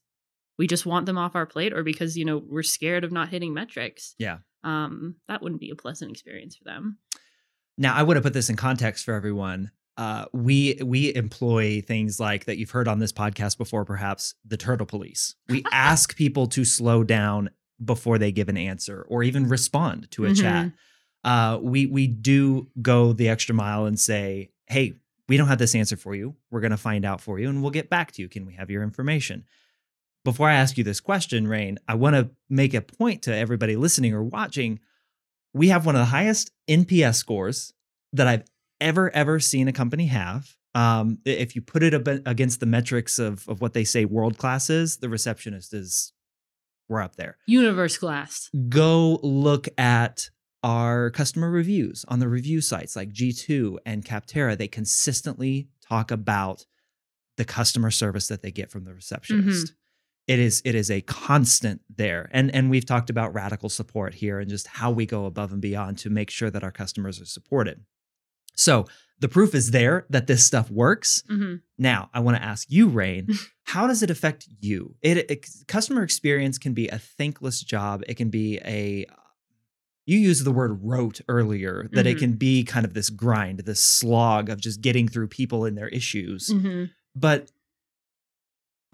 we 0.57 0.67
just 0.67 0.85
want 0.85 1.05
them 1.05 1.17
off 1.17 1.35
our 1.35 1.45
plate 1.45 1.74
or 1.74 1.83
because 1.83 2.17
you 2.17 2.25
know 2.25 2.38
we're 2.47 2.63
scared 2.63 3.03
of 3.03 3.12
not 3.12 3.29
hitting 3.29 3.53
metrics 3.53 4.15
Yeah. 4.17 4.38
um 4.63 5.15
that 5.27 5.41
wouldn't 5.41 5.62
be 5.62 5.69
a 5.69 5.75
pleasant 5.75 6.12
experience 6.12 6.55
for 6.55 6.63
them 6.63 6.97
Now, 7.77 7.93
I 7.93 8.03
want 8.03 8.17
to 8.17 8.21
put 8.21 8.33
this 8.33 8.50
in 8.50 8.55
context 8.55 9.03
for 9.05 9.13
everyone. 9.13 9.71
uh, 9.97 10.25
we 10.33 10.77
we 10.83 11.13
employ 11.15 11.81
things 11.81 12.19
like 12.19 12.45
that 12.45 12.57
you've 12.57 12.71
heard 12.71 12.88
on 12.88 13.00
this 13.00 13.12
podcast 13.13 13.57
before, 13.57 13.85
perhaps 13.85 14.33
the 14.45 14.57
turtle 14.57 14.85
police. 14.85 15.35
We 15.50 15.63
ask 15.71 16.15
people 16.17 16.47
to 16.47 16.63
slow 16.65 17.03
down 17.03 17.50
before 17.83 18.17
they 18.17 18.31
give 18.31 18.50
an 18.50 18.57
answer 18.57 19.05
or 19.09 19.24
even 19.24 19.47
respond 19.47 20.09
to 20.12 20.25
a 20.25 20.29
Mhm. 20.29 20.41
chat. 20.41 20.71
Uh, 21.24 21.59
we 21.62 21.85
we 21.85 22.07
do 22.07 22.67
go 22.81 23.13
the 23.13 23.27
extra 23.29 23.55
mile 23.55 23.85
and 23.85 23.97
say, 24.00 24.51
"Hey, 24.67 24.93
we 25.27 25.38
don't 25.38 25.47
have 25.47 25.59
this 25.59 25.75
answer 25.75 25.97
for 25.97 26.13
you. 26.15 26.35
We're 26.51 26.62
going 26.62 26.71
to 26.71 26.77
find 26.77 27.03
out 27.05 27.19
for 27.21 27.39
you, 27.39 27.50
and 27.50 27.62
we'll 27.62 27.71
get 27.71 27.89
back 27.89 28.12
to 28.13 28.21
you. 28.21 28.27
Can 28.29 28.45
we 28.45 28.53
have 28.55 28.69
your 28.69 28.83
information?" 28.83 29.43
Before 30.25 30.50
I 30.50 30.55
ask 30.55 30.75
you 30.77 30.84
this 30.84 31.00
question, 31.00 31.48
Rain, 31.48 31.77
I 31.88 31.94
want 31.94 32.15
to 32.15 32.32
make 32.50 32.74
a 32.74 32.82
point 32.82 33.22
to 33.24 33.36
everybody 33.36 33.75
listening 33.75 34.13
or 34.13 34.24
watching. 34.24 34.79
We 35.53 35.70
have 35.70 35.86
one 35.86 35.96
of 35.96 36.00
the 36.00 36.05
highest 36.05 36.51
NPS 36.67 37.15
scores 37.15 37.74
that 38.12 38.27
I've 38.27 38.44
ever 38.82 39.10
ever 39.12 39.39
seen 39.39 39.67
a 39.67 39.72
company 39.72 40.08
have. 40.08 40.58
Um, 40.74 41.20
if 41.25 41.55
you 41.55 41.62
put 41.62 41.84
it 41.84 41.94
against 42.25 42.60
the 42.60 42.65
metrics 42.65 43.20
of 43.20 43.48
of 43.48 43.62
what 43.62 43.74
they 43.74 43.84
say 43.84 44.03
world 44.03 44.39
class 44.39 44.70
is, 44.70 44.98
the 44.98 45.10
receptionist 45.10 45.74
is 45.74 46.12
we're 46.89 47.01
up 47.01 47.15
there. 47.15 47.38
Universe 47.46 47.98
class. 47.98 48.50
Go 48.67 49.20
look 49.22 49.67
at 49.77 50.29
our 50.63 51.12
customer 51.12 51.51
reviews 51.51 52.03
on 52.08 52.17
the 52.17 52.27
review 52.27 52.62
sites 52.62 52.96
like 52.96 53.13
G2 53.13 53.77
and 53.86 54.03
Capterra. 54.03 54.58
They 54.58 54.67
consistently 54.67 55.70
talk 55.88 56.10
about 56.10 56.65
the 57.38 57.46
customer 57.46 57.91
service 57.91 58.27
that 58.27 58.41
they 58.41 58.51
get 58.51 58.72
from 58.72 58.86
the 58.86 58.94
receptionist. 58.94 59.74
It 60.27 60.39
is 60.39 60.62
it 60.65 60.74
is 60.75 60.89
a 60.89 61.01
constant 61.01 61.82
there. 61.96 62.29
And 62.32 62.53
and 62.53 62.70
we've 62.70 62.86
talked 62.86 63.10
about 63.10 63.34
radical 63.34 63.70
support 63.70 64.15
here 64.15 64.39
and 64.39 64.50
just 64.50 64.67
how 64.67 64.91
we 64.91 65.05
go 65.05 65.25
above 65.25 65.51
and 65.51 65.62
beyond 65.62 65.98
to 66.00 66.10
make 66.10 66.29
sure 66.32 66.50
that 66.50 66.63
our 66.63 66.72
customers 66.72 67.22
are 67.22 67.25
supported. 67.25 67.84
So 68.55 68.86
the 69.20 69.27
proof 69.29 69.53
is 69.53 69.72
there 69.72 70.05
that 70.10 70.27
this 70.27 70.46
stuff 70.46 70.70
works. 70.72 71.24
hmm 71.27 71.55
Now, 71.77 72.10
I 72.13 72.20
want 72.22 72.38
to 72.38 72.44
ask 72.44 72.67
you, 72.70 72.88
Rain, 72.88 73.27
how 73.63 73.86
does 73.88 74.01
it 74.03 74.10
affect 74.10 74.48
you? 74.60 74.96
It, 75.01 75.29
it 75.29 75.46
customer 75.67 76.03
experience 76.03 76.58
can 76.58 76.74
be 76.74 76.88
a 76.88 76.98
thankless 76.98 77.62
job. 77.62 78.03
It 78.08 78.15
can 78.15 78.29
be 78.29 78.60
a 78.65 79.05
you 80.08 80.20
used 80.20 80.44
the 80.46 80.51
word 80.51 80.79
rote 80.84 81.22
earlier 81.27 81.88
that 81.94 82.05
it 82.05 82.17
Mhm. 82.17 82.20
can 82.20 82.34
be 82.34 82.63
kind 82.63 82.86
of 82.86 82.94
this 82.94 83.10
grind, 83.10 83.60
this 83.62 83.79
slog 83.84 84.50
of 84.50 84.62
just 84.62 84.82
getting 84.82 85.08
through 85.08 85.27
people 85.29 85.65
and 85.65 85.75
their 85.77 85.88
issues. 85.89 86.51
hmm 86.51 86.86
But 87.15 87.51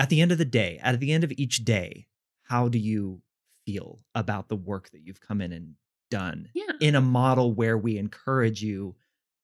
at 0.02 0.10
the 0.10 0.20
end 0.22 0.32
of 0.32 0.38
the 0.38 0.46
day, 0.46 0.80
at 0.82 1.00
the 1.00 1.12
end 1.12 1.24
of 1.24 1.32
each 1.38 1.64
day, 1.64 2.08
how 2.44 2.68
do 2.68 2.80
you 2.80 3.22
feel 3.66 4.00
about 4.16 4.50
the 4.50 4.56
work 4.56 4.90
that 4.92 5.02
you've 5.06 5.22
come 5.22 5.42
in 5.42 5.52
and 5.52 5.76
done 6.10 6.50
Yeah. 6.54 6.72
in 6.80 6.96
a 6.96 7.02
model 7.02 7.54
where 7.54 7.78
we 7.78 7.98
encourage 7.98 8.62
you 8.64 8.96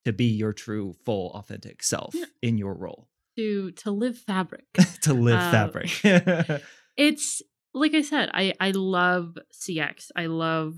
to 0.05 0.11
be 0.13 0.25
your 0.25 0.53
true, 0.53 0.93
full, 1.05 1.31
authentic 1.31 1.83
self 1.83 2.13
Yeah. 2.15 2.25
in 2.41 2.57
your 2.57 2.73
role? 2.73 3.07
To 3.37 3.71
to 3.83 3.91
live 3.91 4.17
fabric. 4.17 4.65
to 5.03 5.13
live 5.13 5.39
Uh, 5.39 5.51
fabric. 5.51 5.91
it's 6.97 7.41
like 7.73 7.93
I 7.93 8.01
said, 8.01 8.29
I 8.33 8.53
I 8.59 8.71
love 8.71 9.37
CX. 9.53 10.09
I 10.15 10.25
love 10.25 10.75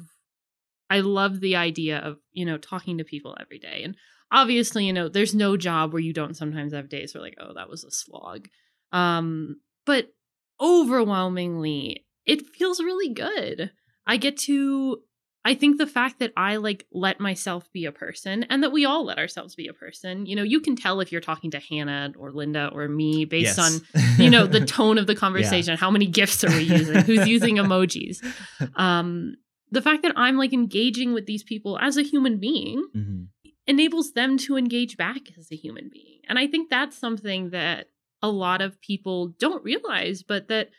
I 0.89 1.00
love 1.01 1.39
the 1.39 1.55
idea 1.55 2.00
of, 2.00 2.17
you 2.33 2.45
know, 2.45 2.57
talking 2.57 2.98
to 2.98 3.03
people 3.03 3.38
every 3.39 3.59
day. 3.59 3.83
And 3.83 3.95
obviously, 4.31 4.86
you 4.88 4.93
know, 4.93 5.07
there's 5.07 5.36
no 5.36 5.55
job 5.55 5.93
where 5.93 6.01
you 6.01 6.13
don't 6.13 6.36
sometimes 6.36 6.74
have 6.74 6.89
days 6.89 7.13
where 7.13 7.24
like, 7.24 7.38
oh, 7.39 7.53
that 7.53 7.69
was 7.69 7.83
a 7.86 7.91
slog. 7.91 8.48
Um, 8.91 9.62
but 9.89 10.13
overwhelmingly, 10.62 12.05
it 12.25 12.46
feels 12.46 12.79
really 12.79 13.10
good. 13.10 13.72
I 14.05 14.17
get 14.17 14.38
to 14.50 15.01
I 15.46 15.55
think 15.55 15.77
the 15.77 15.88
fact 15.88 16.19
that 16.19 16.31
I 16.38 16.58
like 16.58 16.86
let 16.91 17.19
myself 17.19 17.72
be 17.72 17.86
a 17.86 17.91
person 17.91 18.43
and 18.50 18.62
that 18.62 18.72
we 18.72 18.86
all 18.86 19.05
let 19.05 19.17
ourselves 19.17 19.55
be 19.55 19.67
a 19.67 19.74
person, 19.74 20.25
you 20.27 20.36
know, 20.36 20.43
you 20.43 20.60
can 20.60 20.75
tell 20.75 21.00
if 21.00 21.12
you're 21.12 21.22
talking 21.22 21.50
to 21.51 21.60
Hannah 21.60 22.12
or 22.19 22.31
Linda 22.31 22.69
or 22.72 22.88
me 22.88 23.25
based 23.25 23.58
on 23.58 23.81
you 24.19 24.29
know 24.29 24.46
the 24.46 24.60
tone 24.77 24.98
of 25.00 25.08
the 25.08 25.15
conversation 25.15 25.75
how 25.77 25.89
many 25.89 26.05
gifs 26.05 26.43
are 26.43 26.51
we 26.51 26.63
using 26.63 27.03
who's 27.05 27.25
using 27.25 27.55
emojis 27.63 28.17
um 28.75 29.36
the 29.72 29.81
fact 29.81 30.03
that 30.03 30.12
i'm 30.17 30.36
like 30.38 30.51
engaging 30.51 31.13
with 31.13 31.25
these 31.25 31.43
people 31.43 31.79
as 31.79 31.96
a 31.98 32.03
human 32.03 32.38
being 32.38 32.86
Mhm. 32.96 33.27
enables 33.65 34.12
them 34.12 34.38
to 34.46 34.58
engage 34.58 34.98
back 34.98 35.22
as 35.38 35.51
a 35.51 35.55
human 35.55 35.89
being 35.91 36.19
and 36.27 36.38
i 36.38 36.48
think 36.48 36.69
that's 36.69 36.98
something 36.98 37.51
that 37.51 37.88
a 38.22 38.30
lot 38.30 38.62
of 38.62 38.80
people 38.82 39.34
don't 39.40 39.64
realize 39.64 40.24
but 40.24 40.48
that 40.48 40.70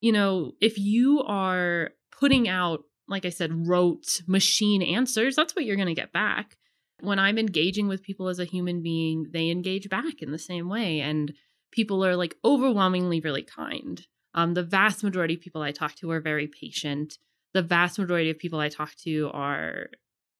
you 0.00 0.12
know 0.12 0.52
if 0.60 0.78
you 0.78 1.22
are 1.22 1.90
putting 2.10 2.48
out 2.48 2.84
like 3.08 3.24
i 3.24 3.28
said 3.28 3.68
rote 3.68 4.20
machine 4.26 4.82
answers 4.82 5.36
that's 5.36 5.54
what 5.54 5.64
you're 5.64 5.76
going 5.76 5.88
to 5.88 5.94
get 5.94 6.12
back. 6.12 6.56
When 7.00 7.18
i'm 7.18 7.38
engaging 7.38 7.88
with 7.88 8.02
people 8.02 8.28
as 8.28 8.38
a 8.38 8.44
human 8.44 8.82
being 8.82 9.26
they 9.32 9.50
engage 9.50 9.88
back 9.88 10.20
in 10.20 10.32
the 10.32 10.38
same 10.38 10.68
way 10.68 11.00
and 11.00 11.32
people 11.70 12.04
are 12.04 12.16
like 12.16 12.36
overwhelmingly 12.44 13.20
really 13.20 13.42
kind. 13.42 14.04
Um, 14.34 14.54
the 14.54 14.62
vast 14.62 15.04
majority 15.04 15.34
of 15.34 15.40
people 15.40 15.62
i 15.62 15.72
talk 15.72 15.94
to 15.96 16.10
are 16.10 16.20
very 16.20 16.46
patient. 16.48 17.18
The 17.54 17.62
vast 17.62 17.98
majority 17.98 18.30
of 18.30 18.38
people 18.38 18.60
i 18.60 18.68
talk 18.68 18.94
to 19.04 19.30
are 19.32 19.88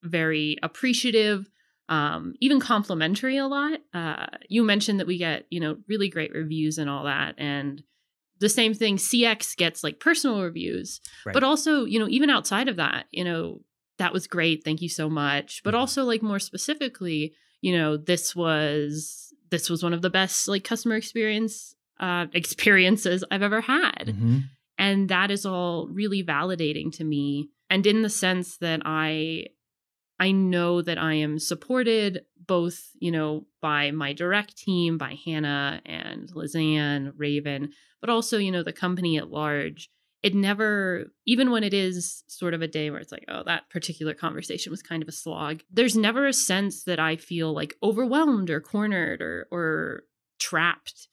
very 0.03 0.57
appreciative 0.63 1.49
um, 1.89 2.35
even 2.41 2.61
complimentary 2.61 3.37
a 3.39 3.47
lot 3.47 3.79
uh, 3.95 4.27
you 4.49 4.63
mentioned 4.63 5.01
that 5.01 5.07
we 5.07 5.19
get 5.19 5.47
you 5.51 5.61
know 5.61 5.77
really 5.89 6.09
great 6.09 6.33
reviews 6.33 6.79
and 6.79 6.89
all 6.91 7.05
that 7.05 7.35
and 7.39 7.83
the 8.41 8.49
same 8.49 8.75
thing 8.75 8.97
cx 8.97 9.57
gets 9.57 9.83
like 9.83 9.99
personal 10.01 10.43
reviews 10.43 11.01
Right. 11.27 11.33
but 11.35 11.43
also 11.45 11.85
you 11.85 11.99
know 11.99 12.09
even 12.09 12.31
outside 12.31 12.69
of 12.69 12.77
that 12.77 13.07
you 13.11 13.25
know 13.25 13.63
that 13.99 14.13
was 14.13 14.27
great 14.27 14.65
thank 14.65 14.81
you 14.83 14.89
so 14.89 15.09
much 15.09 15.63
but 15.65 15.75
Mhm. 15.75 15.79
also 15.79 16.05
like 16.05 16.23
more 16.23 16.39
specifically 16.39 17.35
you 17.61 17.77
know 17.77 17.97
this 17.97 18.37
was 18.37 19.33
this 19.51 19.69
was 19.71 19.83
one 19.83 19.93
of 19.95 20.03
the 20.03 20.11
best 20.11 20.47
like 20.47 20.63
customer 20.65 20.95
experience 20.97 21.75
uh 22.01 22.27
experiences 22.33 23.25
i've 23.31 23.43
ever 23.43 23.61
had 23.63 24.15
Mhm. 24.15 24.45
and 24.79 25.09
that 25.09 25.31
is 25.31 25.45
all 25.47 25.89
really 25.89 26.23
validating 26.23 26.93
to 26.97 27.05
me 27.05 27.49
and 27.71 27.87
in 27.87 28.03
the 28.03 28.11
sense 28.11 28.59
that 28.59 28.83
i 28.85 29.47
i 30.19 30.31
know 30.31 30.83
that 30.83 30.99
i 30.99 31.15
am 31.15 31.39
supported 31.39 32.25
both 32.47 32.91
you 32.99 33.11
know 33.11 33.47
by 33.61 33.91
my 33.91 34.13
direct 34.13 34.57
team 34.57 34.97
by 34.99 35.17
hannah 35.25 35.81
and 35.87 36.31
lizanne 36.33 37.13
raven 37.17 37.71
but 38.01 38.11
also 38.11 38.39
you 38.39 38.51
know 38.51 38.63
the 38.63 38.73
company 38.73 39.17
at 39.19 39.31
large 39.31 39.91
it 40.23 40.35
never 40.35 41.05
even 41.27 41.51
when 41.51 41.63
it 41.63 41.73
is 41.73 42.25
sort 42.27 42.53
of 42.55 42.61
a 42.63 42.67
day 42.67 42.91
where 42.91 43.01
it's 43.01 43.13
like 43.13 43.25
oh 43.29 43.43
that 43.45 43.69
particular 43.71 44.15
conversation 44.15 44.71
was 44.71 44.83
kind 44.83 45.03
of 45.03 45.09
a 45.09 45.13
slog 45.13 45.61
there's 45.71 45.97
never 45.97 46.27
a 46.27 46.33
sense 46.33 46.85
that 46.85 46.99
i 46.99 47.15
feel 47.17 47.53
like 47.53 47.75
overwhelmed 47.83 48.51
or 48.51 48.61
cornered 48.61 49.21
or 49.23 49.47
or 49.51 50.03
trapped 50.41 51.09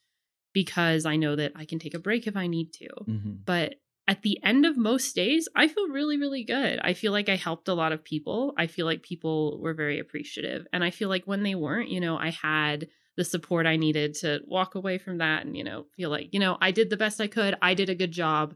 because 0.52 1.04
i 1.06 1.16
know 1.16 1.36
that 1.36 1.52
i 1.54 1.64
can 1.64 1.78
take 1.78 1.94
a 1.94 1.98
break 1.98 2.26
if 2.26 2.36
i 2.36 2.46
need 2.46 2.72
to 2.72 2.88
Mhm. 3.06 3.44
but 3.44 3.76
at 4.08 4.22
the 4.22 4.38
end 4.44 4.64
of 4.64 4.76
most 4.76 5.14
days 5.14 5.48
i 5.56 5.68
feel 5.68 5.88
really 5.88 6.18
really 6.18 6.44
good. 6.44 6.78
I 6.82 6.92
feel 6.94 7.12
like 7.12 7.28
i 7.28 7.36
helped 7.36 7.68
a 7.68 7.74
lot 7.74 7.92
of 7.92 8.04
people. 8.04 8.54
I 8.56 8.66
feel 8.66 8.86
like 8.86 9.02
people 9.02 9.58
were 9.60 9.74
very 9.74 9.98
appreciative. 9.98 10.66
And 10.72 10.84
i 10.84 10.90
feel 10.90 11.08
like 11.08 11.24
when 11.24 11.42
they 11.42 11.54
weren't 11.54 11.88
you 11.88 12.00
know 12.00 12.16
i 12.16 12.30
had 12.30 12.88
the 13.16 13.24
support 13.24 13.66
i 13.66 13.76
needed 13.76 14.14
to 14.14 14.40
walk 14.46 14.74
away 14.74 14.98
from 14.98 15.18
that 15.18 15.44
and 15.44 15.56
you 15.56 15.64
know 15.64 15.86
feel 15.96 16.10
like 16.10 16.28
you 16.32 16.40
know 16.40 16.56
i 16.60 16.70
did 16.70 16.90
the 16.90 16.96
best 16.96 17.20
i 17.20 17.26
could. 17.26 17.56
I 17.62 17.74
did 17.74 17.88
a 17.88 17.94
good 17.94 18.12
job. 18.12 18.54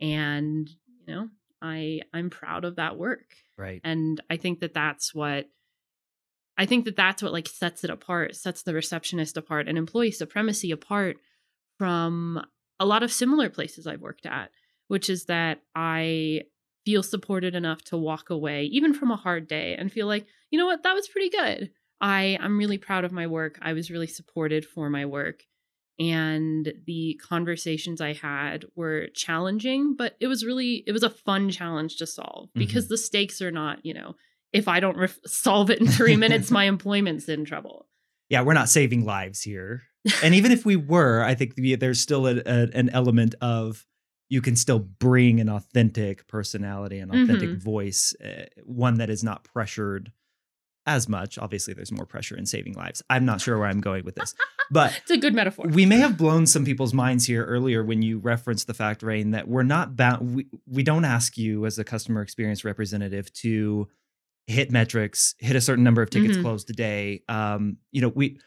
And 0.00 0.68
you 1.06 1.14
know 1.14 1.28
i 1.62 2.00
i'm 2.12 2.30
proud 2.30 2.64
of 2.64 2.76
that 2.76 2.96
work. 2.96 3.34
Right. 3.58 3.80
and 3.84 4.20
i 4.30 4.36
think 4.36 4.60
that 4.60 4.74
that's 4.74 5.14
what 5.14 5.46
i 6.56 6.64
think 6.66 6.86
that 6.86 6.96
that's 6.96 7.22
what 7.22 7.32
like 7.32 7.48
sets 7.48 7.84
it 7.84 7.90
apart 7.90 8.34
sets 8.34 8.62
the 8.62 8.74
receptionist 8.74 9.36
apart 9.36 9.68
and 9.68 9.76
employee 9.76 10.10
supremacy 10.10 10.70
apart 10.70 11.18
from 11.76 12.42
a 12.78 12.86
lot 12.86 13.02
of 13.02 13.12
similar 13.12 13.50
places 13.50 13.86
i've 13.86 14.00
worked 14.00 14.24
at 14.24 14.50
which 14.90 15.08
is 15.08 15.26
that 15.26 15.60
i 15.74 16.42
feel 16.84 17.02
supported 17.02 17.54
enough 17.54 17.82
to 17.82 17.96
walk 17.96 18.30
away 18.30 18.64
even 18.64 18.92
from 18.94 19.10
a 19.10 19.16
hard 19.16 19.46
day 19.46 19.76
and 19.78 19.92
feel 19.92 20.06
like 20.06 20.26
you 20.50 20.58
know 20.58 20.66
what? 20.66 20.82
That 20.82 20.94
was 20.94 21.08
pretty 21.08 21.30
good. 21.30 21.70
I 22.00 22.38
i'm 22.40 22.58
really 22.58 22.78
proud 22.78 23.04
of 23.04 23.12
my 23.12 23.26
work. 23.26 23.58
I 23.62 23.72
was 23.72 23.90
really 23.90 24.06
supported 24.06 24.64
for 24.64 24.90
my 24.90 25.06
work. 25.06 25.42
And 25.98 26.72
the 26.86 27.20
conversations 27.28 28.00
i 28.00 28.14
had 28.14 28.64
were 28.74 29.08
challenging 29.14 29.94
but 29.96 30.16
it 30.18 30.28
was 30.28 30.44
really 30.44 30.82
it 30.86 30.92
was 30.92 31.02
a 31.02 31.10
fun 31.10 31.50
challenge 31.50 31.96
to 31.98 32.06
solve 32.06 32.48
because 32.54 32.84
mm-hmm. 32.84 32.94
the 32.94 32.98
stakes 32.98 33.42
are 33.42 33.50
not 33.50 33.84
you 33.84 33.92
know 33.92 34.14
if 34.50 34.66
i 34.66 34.80
don't 34.80 34.96
ref- 34.96 35.18
solve 35.26 35.68
it 35.68 35.78
in 35.78 35.86
three 35.86 36.16
minutes 36.16 36.50
my 36.60 36.64
employment's 36.64 37.28
in 37.28 37.44
trouble. 37.44 37.86
Yeah, 38.30 38.42
we're 38.42 38.54
not 38.54 38.68
saving 38.68 39.04
lives 39.04 39.42
here. 39.42 39.82
And 40.22 40.34
even 40.34 40.50
if 40.50 40.64
we 40.64 40.76
were, 40.76 41.22
I 41.22 41.34
think 41.34 41.56
the- 41.56 41.74
there's 41.74 42.00
still 42.00 42.26
a, 42.26 42.36
a, 42.38 42.68
an 42.72 42.88
element 42.88 43.34
of 43.42 43.84
you 44.30 44.40
can 44.40 44.56
still 44.56 44.78
bring 44.78 45.40
an 45.40 45.48
authentic 45.50 46.26
personality, 46.28 46.98
an 47.00 47.10
authentic 47.10 47.50
Mhm. 47.50 47.58
voice, 47.62 48.14
uh, 48.24 48.46
one 48.64 48.94
that 48.98 49.10
is 49.10 49.22
not 49.22 49.44
pressured 49.44 50.12
as 50.86 51.08
much. 51.08 51.36
Obviously, 51.36 51.74
there's 51.74 51.92
more 51.92 52.06
pressure 52.06 52.36
in 52.36 52.46
saving 52.46 52.72
lives. 52.74 53.02
I'm 53.10 53.24
not 53.26 53.40
sure 53.42 53.58
where 53.58 53.66
I'm 53.68 53.80
going 53.82 54.04
with 54.04 54.14
this, 54.14 54.34
but 54.70 54.96
it's 55.02 55.10
a 55.10 55.18
good 55.18 55.34
metaphor 55.34 55.66
we 55.68 55.84
may 55.84 55.98
have 55.98 56.16
blown 56.16 56.46
some 56.46 56.64
people's 56.64 56.94
minds 56.94 57.26
here 57.26 57.44
earlier 57.44 57.84
when 57.84 58.00
you 58.02 58.18
referenced 58.18 58.66
the 58.66 58.72
fact, 58.74 59.02
Rain, 59.02 59.32
that 59.32 59.46
we're 59.48 59.62
not 59.64 59.94
bound. 59.96 60.34
We, 60.34 60.46
we 60.66 60.82
don't 60.82 61.04
ask 61.04 61.36
you 61.36 61.66
as 61.66 61.78
a 61.78 61.84
customer 61.84 62.22
experience 62.22 62.64
representative 62.64 63.30
to 63.34 63.88
hit 64.46 64.70
metrics, 64.70 65.34
hit 65.38 65.54
a 65.54 65.60
certain 65.60 65.84
number 65.84 66.02
of 66.02 66.10
tickets 66.10 66.38
Mhm. 66.38 66.42
closed 66.42 66.70
a 66.70 66.72
day. 66.72 67.22
Um, 67.28 67.76
you 67.92 68.00
know, 68.00 68.08
we 68.08 68.38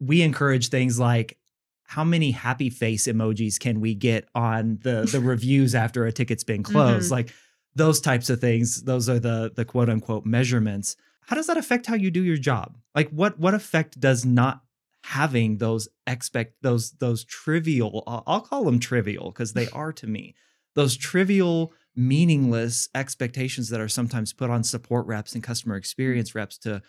we 0.00 0.22
encourage 0.22 0.68
things 0.68 0.98
like 0.98 1.38
how 1.86 2.04
many 2.04 2.30
happy 2.32 2.70
face 2.70 3.06
emojis 3.06 3.58
can 3.58 3.80
we 3.80 3.94
get 3.94 4.28
on 4.34 4.78
the 4.82 5.08
the 5.10 5.20
reviews 5.32 5.74
after 5.74 6.06
a 6.06 6.12
ticket's 6.12 6.44
been 6.44 6.62
closed? 6.62 7.08
Mhm. 7.08 7.12
Like 7.12 7.34
those 7.74 8.00
types 8.00 8.30
of 8.30 8.40
things. 8.40 8.82
Those 8.82 9.08
are 9.08 9.18
the 9.18 9.52
the 9.54 9.64
quote 9.64 9.88
unquote 9.88 10.24
measurements. 10.26 10.96
How 11.20 11.36
does 11.36 11.46
that 11.48 11.56
affect 11.56 11.86
how 11.86 11.94
you 11.94 12.10
do 12.10 12.22
your 12.22 12.36
job? 12.36 12.78
Like 12.94 13.10
what 13.10 13.38
what 13.38 13.54
effect 13.54 13.98
does 14.00 14.24
not 14.24 14.62
having 15.04 15.58
those 15.58 15.88
expect 16.06 16.54
those 16.62 16.90
those 16.92 17.24
trivial 17.24 18.02
I'll 18.26 18.40
call 18.40 18.64
them 18.64 18.80
trivial 18.80 19.30
because 19.30 19.52
they 19.52 19.68
are 19.68 19.92
to 19.92 20.06
me 20.08 20.34
those 20.74 20.96
trivial 20.96 21.72
meaningless 21.94 22.88
expectations 22.92 23.68
that 23.68 23.80
are 23.80 23.88
sometimes 23.88 24.32
put 24.32 24.50
on 24.50 24.64
support 24.64 25.06
reps 25.06 25.34
and 25.34 25.44
customer 25.44 25.76
experience 25.76 26.34
reps 26.34 26.58
to 26.58 26.82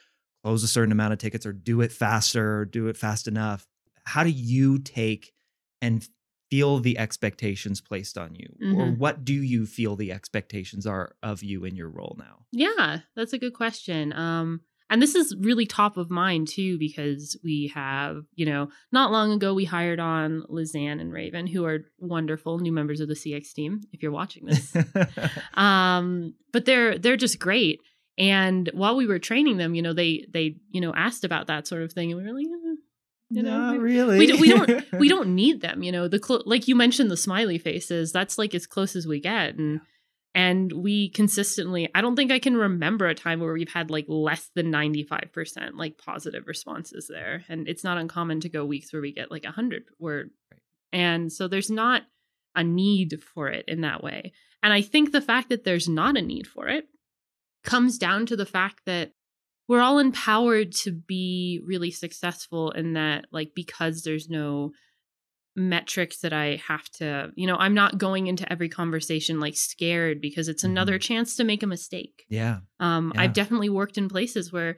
close 0.43 0.63
a 0.63 0.67
certain 0.67 0.91
amount 0.91 1.13
of 1.13 1.19
tickets 1.19 1.45
or 1.45 1.53
do 1.53 1.81
it 1.81 1.91
faster 1.91 2.61
or 2.61 2.65
do 2.65 2.87
it 2.87 2.97
fast 2.97 3.27
enough 3.27 3.67
how 4.07 4.23
do 4.23 4.29
you 4.29 4.79
take 4.79 5.33
and 5.81 6.07
feel 6.49 6.79
the 6.79 6.97
expectations 6.97 7.81
placed 7.81 8.17
on 8.17 8.33
you 8.33 8.47
or 8.73 8.85
Mhm. 8.85 8.97
what 8.97 9.25
do 9.25 9.33
you 9.33 9.65
feel 9.65 9.95
the 9.97 10.11
expectations 10.13 10.87
are 10.87 11.13
of 11.21 11.43
you 11.43 11.65
in 11.65 11.75
your 11.75 11.89
role 11.89 12.15
now 12.17 12.45
Yeah, 12.51 13.01
that's 13.15 13.33
a 13.33 13.37
good 13.37 13.53
question. 13.53 14.13
Um, 14.13 14.61
and 14.89 15.01
this 15.01 15.13
is 15.15 15.35
really 15.37 15.65
top 15.65 15.97
of 15.97 16.09
mind 16.09 16.47
too, 16.47 16.77
because 16.79 17.37
we 17.43 17.69
have, 17.75 18.23
you 18.35 18.45
know, 18.45 18.69
not 18.93 19.11
long 19.11 19.33
ago 19.33 19.53
we 19.53 19.65
hired 19.65 19.99
on 19.99 20.43
Lizanne 20.49 21.01
and 21.01 21.11
Raven, 21.11 21.45
who 21.45 21.65
are 21.65 21.79
wonderful 21.99 22.59
new 22.59 22.71
members 22.71 23.01
of 23.01 23.09
the 23.09 23.13
CX 23.15 23.51
team. 23.53 23.81
If 23.91 24.01
you're 24.01 24.13
watching 24.13 24.45
this, 24.45 24.73
um, 25.55 26.33
but 26.53 26.63
they're 26.65 26.97
they're 26.97 27.17
just 27.17 27.39
great. 27.39 27.81
And 28.17 28.69
while 28.73 28.95
we 28.95 29.05
were 29.05 29.19
training 29.19 29.57
them, 29.57 29.75
you 29.75 29.81
know, 29.81 29.93
they 29.93 30.25
they 30.31 30.55
you 30.71 30.81
know 30.81 30.93
asked 30.95 31.23
about 31.23 31.47
that 31.47 31.67
sort 31.67 31.83
of 31.83 31.91
thing, 31.93 32.11
and 32.11 32.19
we 32.21 32.25
were 32.27 32.37
like, 32.37 32.47
you 33.29 33.43
know, 33.43 33.73
Not 33.73 33.79
really. 33.79 34.19
we, 34.19 34.33
we 34.39 34.49
don't 34.49 34.91
we 34.99 35.09
don't 35.09 35.35
need 35.35 35.61
them 35.61 35.83
you 35.83 35.91
know? 35.91 36.07
The 36.07 36.19
clo- 36.19 36.43
like 36.45 36.67
you 36.67 36.75
mentioned 36.75 37.11
the 37.11 37.17
smiley 37.17 37.57
faces 37.57 38.11
that's 38.11 38.37
like 38.37 38.55
as 38.55 38.65
close 38.65 38.95
as 38.95 39.05
we 39.07 39.19
get 39.19 39.55
and 39.55 39.81
and 40.35 40.71
we 40.71 41.09
consistently 41.09 41.89
i 41.95 42.01
don't 42.01 42.15
think 42.15 42.31
i 42.31 42.39
can 42.39 42.55
remember 42.55 43.07
a 43.07 43.15
time 43.15 43.39
where 43.39 43.53
we've 43.53 43.71
had 43.73 43.89
like 43.89 44.05
less 44.07 44.49
than 44.55 44.71
95% 44.71 45.71
like 45.75 45.97
positive 45.97 46.47
responses 46.47 47.07
there 47.09 47.43
and 47.49 47.67
it's 47.67 47.83
not 47.83 47.97
uncommon 47.97 48.39
to 48.41 48.49
go 48.49 48.63
weeks 48.65 48.93
where 48.93 49.01
we 49.01 49.11
get 49.11 49.31
like 49.31 49.43
a 49.43 49.47
100 49.47 49.83
word. 49.99 50.29
And 50.93 51.31
so 51.33 51.47
there's 51.47 51.69
not 51.69 52.03
a 52.55 52.63
need 52.63 53.21
for 53.21 53.49
it 53.49 53.65
in 53.67 53.81
that 53.81 54.03
way. 54.03 54.31
And 54.63 54.71
i 54.73 54.81
think 54.81 55.11
the 55.11 55.21
fact 55.21 55.49
that 55.49 55.63
there's 55.63 55.89
not 55.89 56.17
a 56.17 56.21
need 56.21 56.47
for 56.47 56.67
it 56.67 56.87
comes 57.63 57.97
down 57.97 58.25
to 58.27 58.35
the 58.35 58.45
fact 58.45 58.81
that 58.85 59.11
we're 59.67 59.81
all 59.81 59.99
empowered 59.99 60.71
to 60.71 60.91
be 60.91 61.61
really 61.65 61.91
successful 61.91 62.71
in 62.71 62.93
that 62.93 63.25
like 63.31 63.51
because 63.53 64.03
there's 64.03 64.29
no 64.29 64.71
metrics 65.55 66.19
that 66.19 66.33
I 66.33 66.61
have 66.67 66.87
to, 66.93 67.31
you 67.35 67.47
know, 67.47 67.57
I'm 67.57 67.73
not 67.73 67.97
going 67.97 68.27
into 68.27 68.49
every 68.51 68.69
conversation 68.69 69.39
like 69.39 69.57
scared 69.57 70.21
because 70.21 70.47
it's 70.47 70.63
another 70.63 70.99
chance 70.99 71.35
to 71.35 71.43
make 71.43 71.63
a 71.63 71.67
mistake. 71.67 72.25
yeah 72.29 72.59
Um 72.79 73.11
Yeah. 73.15 73.21
I've 73.21 73.33
definitely 73.33 73.69
worked 73.69 73.97
in 73.97 74.07
places 74.07 74.53
where 74.53 74.77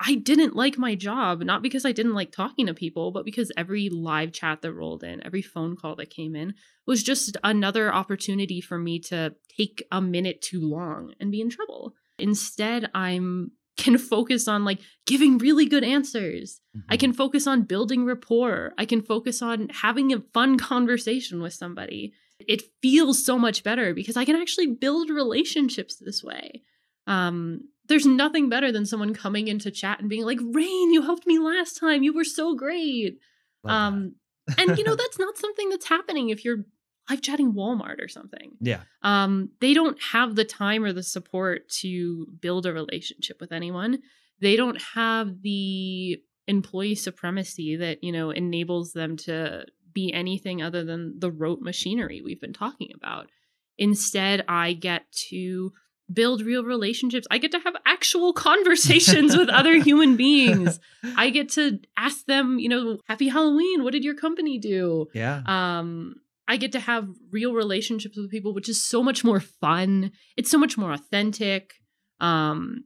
I 0.00 0.14
didn't 0.14 0.54
like 0.54 0.78
my 0.78 0.94
job, 0.94 1.42
not 1.42 1.62
because 1.62 1.84
I 1.84 1.90
didn't 1.92 2.14
like 2.14 2.30
talking 2.30 2.66
to 2.66 2.74
people, 2.74 3.10
but 3.10 3.24
because 3.24 3.50
every 3.56 3.88
live 3.88 4.32
chat 4.32 4.62
that 4.62 4.72
rolled 4.72 5.02
in, 5.02 5.24
every 5.26 5.42
phone 5.42 5.76
call 5.76 5.96
that 5.96 6.10
came 6.10 6.36
in 6.36 6.54
was 6.86 7.02
just 7.02 7.36
another 7.42 7.92
opportunity 7.92 8.60
for 8.60 8.78
me 8.78 9.00
to 9.00 9.34
take 9.56 9.82
a 9.90 10.00
minute 10.00 10.40
too 10.40 10.60
long 10.60 11.14
and 11.18 11.32
be 11.32 11.40
in 11.40 11.50
trouble. 11.50 11.94
Instead, 12.18 12.90
I'm 12.94 13.52
can 13.78 13.96
focus 13.96 14.46
on 14.48 14.64
like 14.64 14.80
giving 15.06 15.38
really 15.38 15.64
good 15.66 15.84
answers. 15.84 16.60
I 16.90 16.96
Mhm. 16.96 17.00
can 17.00 17.12
focus 17.14 17.46
on 17.46 17.62
building 17.62 18.04
rapport. 18.04 18.74
I 18.76 18.84
can 18.84 19.00
focus 19.00 19.40
on 19.40 19.68
having 19.70 20.12
a 20.12 20.20
fun 20.34 20.58
conversation 20.58 21.40
with 21.40 21.54
somebody. 21.54 22.12
It 22.46 22.62
feels 22.82 23.24
so 23.24 23.38
much 23.38 23.62
better 23.64 23.94
because 23.94 24.16
I 24.16 24.24
can 24.24 24.36
actually 24.36 24.66
build 24.66 25.10
relationships 25.10 25.96
this 25.96 26.22
way. 26.22 26.62
Um, 27.06 27.68
there's 27.86 28.04
nothing 28.06 28.48
better 28.50 28.70
than 28.70 28.84
someone 28.84 29.14
coming 29.14 29.48
into 29.48 29.70
chat 29.70 29.98
and 30.00 30.10
being 30.10 30.24
like, 30.26 30.38
Rain, 30.42 30.92
you 30.92 31.02
helped 31.02 31.26
me 31.26 31.38
last 31.38 31.78
time. 31.78 32.02
You 32.02 32.12
were 32.12 32.24
so 32.24 32.54
great. 32.54 33.18
Um, 33.64 34.14
and 34.58 34.76
you 34.76 34.84
know, 34.84 34.94
that's 35.02 35.18
not 35.18 35.38
something 35.38 35.68
that's 35.70 35.86
happening 35.88 36.28
if 36.28 36.44
you're 36.44 36.64
live 37.08 37.22
chatting 37.22 37.52
Walmart 37.52 38.02
or 38.02 38.08
something 38.08 38.52
yeah 38.60 38.80
um, 39.02 39.50
they 39.60 39.74
don't 39.74 40.00
have 40.12 40.34
the 40.34 40.44
time 40.44 40.84
or 40.84 40.92
the 40.92 41.02
support 41.02 41.68
to 41.68 42.26
build 42.40 42.66
a 42.66 42.72
relationship 42.72 43.40
with 43.40 43.52
anyone. 43.52 43.98
They 44.40 44.56
don't 44.56 44.80
have 44.94 45.42
the 45.42 46.20
employee 46.46 46.94
supremacy 46.94 47.76
that 47.76 48.02
you 48.02 48.12
know 48.12 48.30
enables 48.30 48.92
them 48.92 49.16
to 49.16 49.66
be 49.92 50.12
anything 50.12 50.62
other 50.62 50.84
than 50.84 51.18
the 51.18 51.30
rote 51.30 51.60
machinery 51.60 52.20
we've 52.20 52.40
been 52.40 52.52
talking 52.52 52.90
about. 52.94 53.30
Instead, 53.78 54.44
I 54.48 54.72
get 54.72 55.10
to 55.28 55.72
build 56.12 56.42
real 56.42 56.64
relationships. 56.64 57.26
I 57.30 57.38
get 57.38 57.52
to 57.52 57.60
have 57.60 57.76
actual 57.86 58.32
conversations 58.50 59.36
with 59.36 59.48
other 59.48 59.76
human 59.88 60.16
beings. 60.16 60.80
I 61.16 61.30
get 61.30 61.50
to 61.50 61.78
ask 61.96 62.24
them, 62.26 62.58
you 62.58 62.68
know, 62.68 62.98
happy 63.06 63.28
Halloween. 63.28 63.84
What 63.84 63.92
did 63.92 64.04
your 64.04 64.14
company 64.14 64.58
do? 64.58 65.06
yeah 65.14 65.42
um 65.46 66.16
i 66.48 66.56
get 66.56 66.72
to 66.72 66.80
have 66.80 67.08
real 67.30 67.52
relationships 67.52 68.16
with 68.16 68.30
people 68.30 68.52
which 68.52 68.68
is 68.68 68.82
so 68.82 69.02
much 69.02 69.22
more 69.22 69.40
fun. 69.40 70.10
It's 70.36 70.50
so 70.50 70.58
much 70.58 70.76
more 70.76 70.92
authentic. 70.92 71.74
Um 72.20 72.84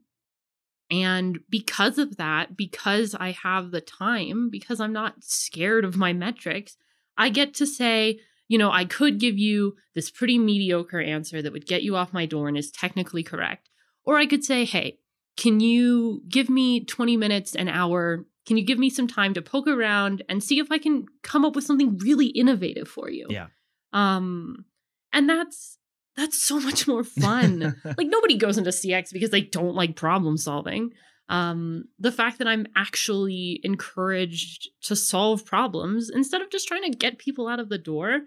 and 0.91 1.39
because 1.49 1.97
of 1.97 2.17
that 2.17 2.55
because 2.55 3.15
i 3.15 3.31
have 3.31 3.71
the 3.71 3.81
time 3.81 4.49
because 4.49 4.79
i'm 4.79 4.93
not 4.93 5.15
scared 5.23 5.85
of 5.85 5.95
my 5.95 6.11
metrics 6.13 6.77
i 7.17 7.29
get 7.29 7.53
to 7.53 7.65
say 7.65 8.19
you 8.47 8.57
know 8.57 8.69
i 8.71 8.85
could 8.85 9.19
give 9.19 9.37
you 9.37 9.75
this 9.95 10.11
pretty 10.11 10.37
mediocre 10.37 11.01
answer 11.01 11.41
that 11.41 11.53
would 11.53 11.65
get 11.65 11.83
you 11.83 11.95
off 11.95 12.13
my 12.13 12.25
door 12.25 12.47
and 12.47 12.57
is 12.57 12.69
technically 12.71 13.23
correct. 13.23 13.69
Or 14.05 14.17
i 14.17 14.25
could 14.25 14.43
say 14.43 14.65
hey 14.65 14.99
can 15.35 15.59
you 15.59 16.21
give 16.27 16.49
me 16.49 16.83
20 16.85 17.17
minutes 17.17 17.55
an 17.55 17.67
hour 17.67 18.25
can 18.45 18.57
you 18.57 18.65
give 18.65 18.79
me 18.79 18.89
some 18.89 19.07
time 19.07 19.33
to 19.33 19.41
poke 19.41 19.67
around 19.67 20.23
and 20.29 20.43
see 20.43 20.59
if 20.59 20.71
i 20.71 20.77
can 20.77 21.05
come 21.21 21.45
up 21.45 21.55
with 21.55 21.63
something 21.63 21.97
really 21.99 22.27
innovative 22.27 22.87
for 22.87 23.09
you? 23.09 23.27
Yeah. 23.29 23.47
um 23.91 24.65
and 25.11 25.29
that's 25.29 25.77
that's 26.15 26.37
so 26.43 26.59
much 26.59 26.87
more 26.87 27.03
fun. 27.03 27.75
Like 27.97 28.07
nobody 28.07 28.37
goes 28.37 28.57
into 28.57 28.69
cx 28.69 29.11
because 29.11 29.31
they 29.31 29.41
don't 29.41 29.75
like 29.75 29.95
problem 29.95 30.37
solving. 30.37 30.91
Um 31.29 31.85
the 31.99 32.11
fact 32.11 32.37
that 32.39 32.47
i'm 32.47 32.67
actually 32.75 33.59
encouraged 33.63 34.69
to 34.83 34.95
solve 34.95 35.45
problems 35.45 36.09
instead 36.13 36.41
of 36.41 36.51
just 36.51 36.67
trying 36.67 36.83
to 36.83 36.97
get 36.97 37.17
people 37.17 37.47
out 37.47 37.59
of 37.59 37.69
the 37.69 37.77
door 37.77 38.21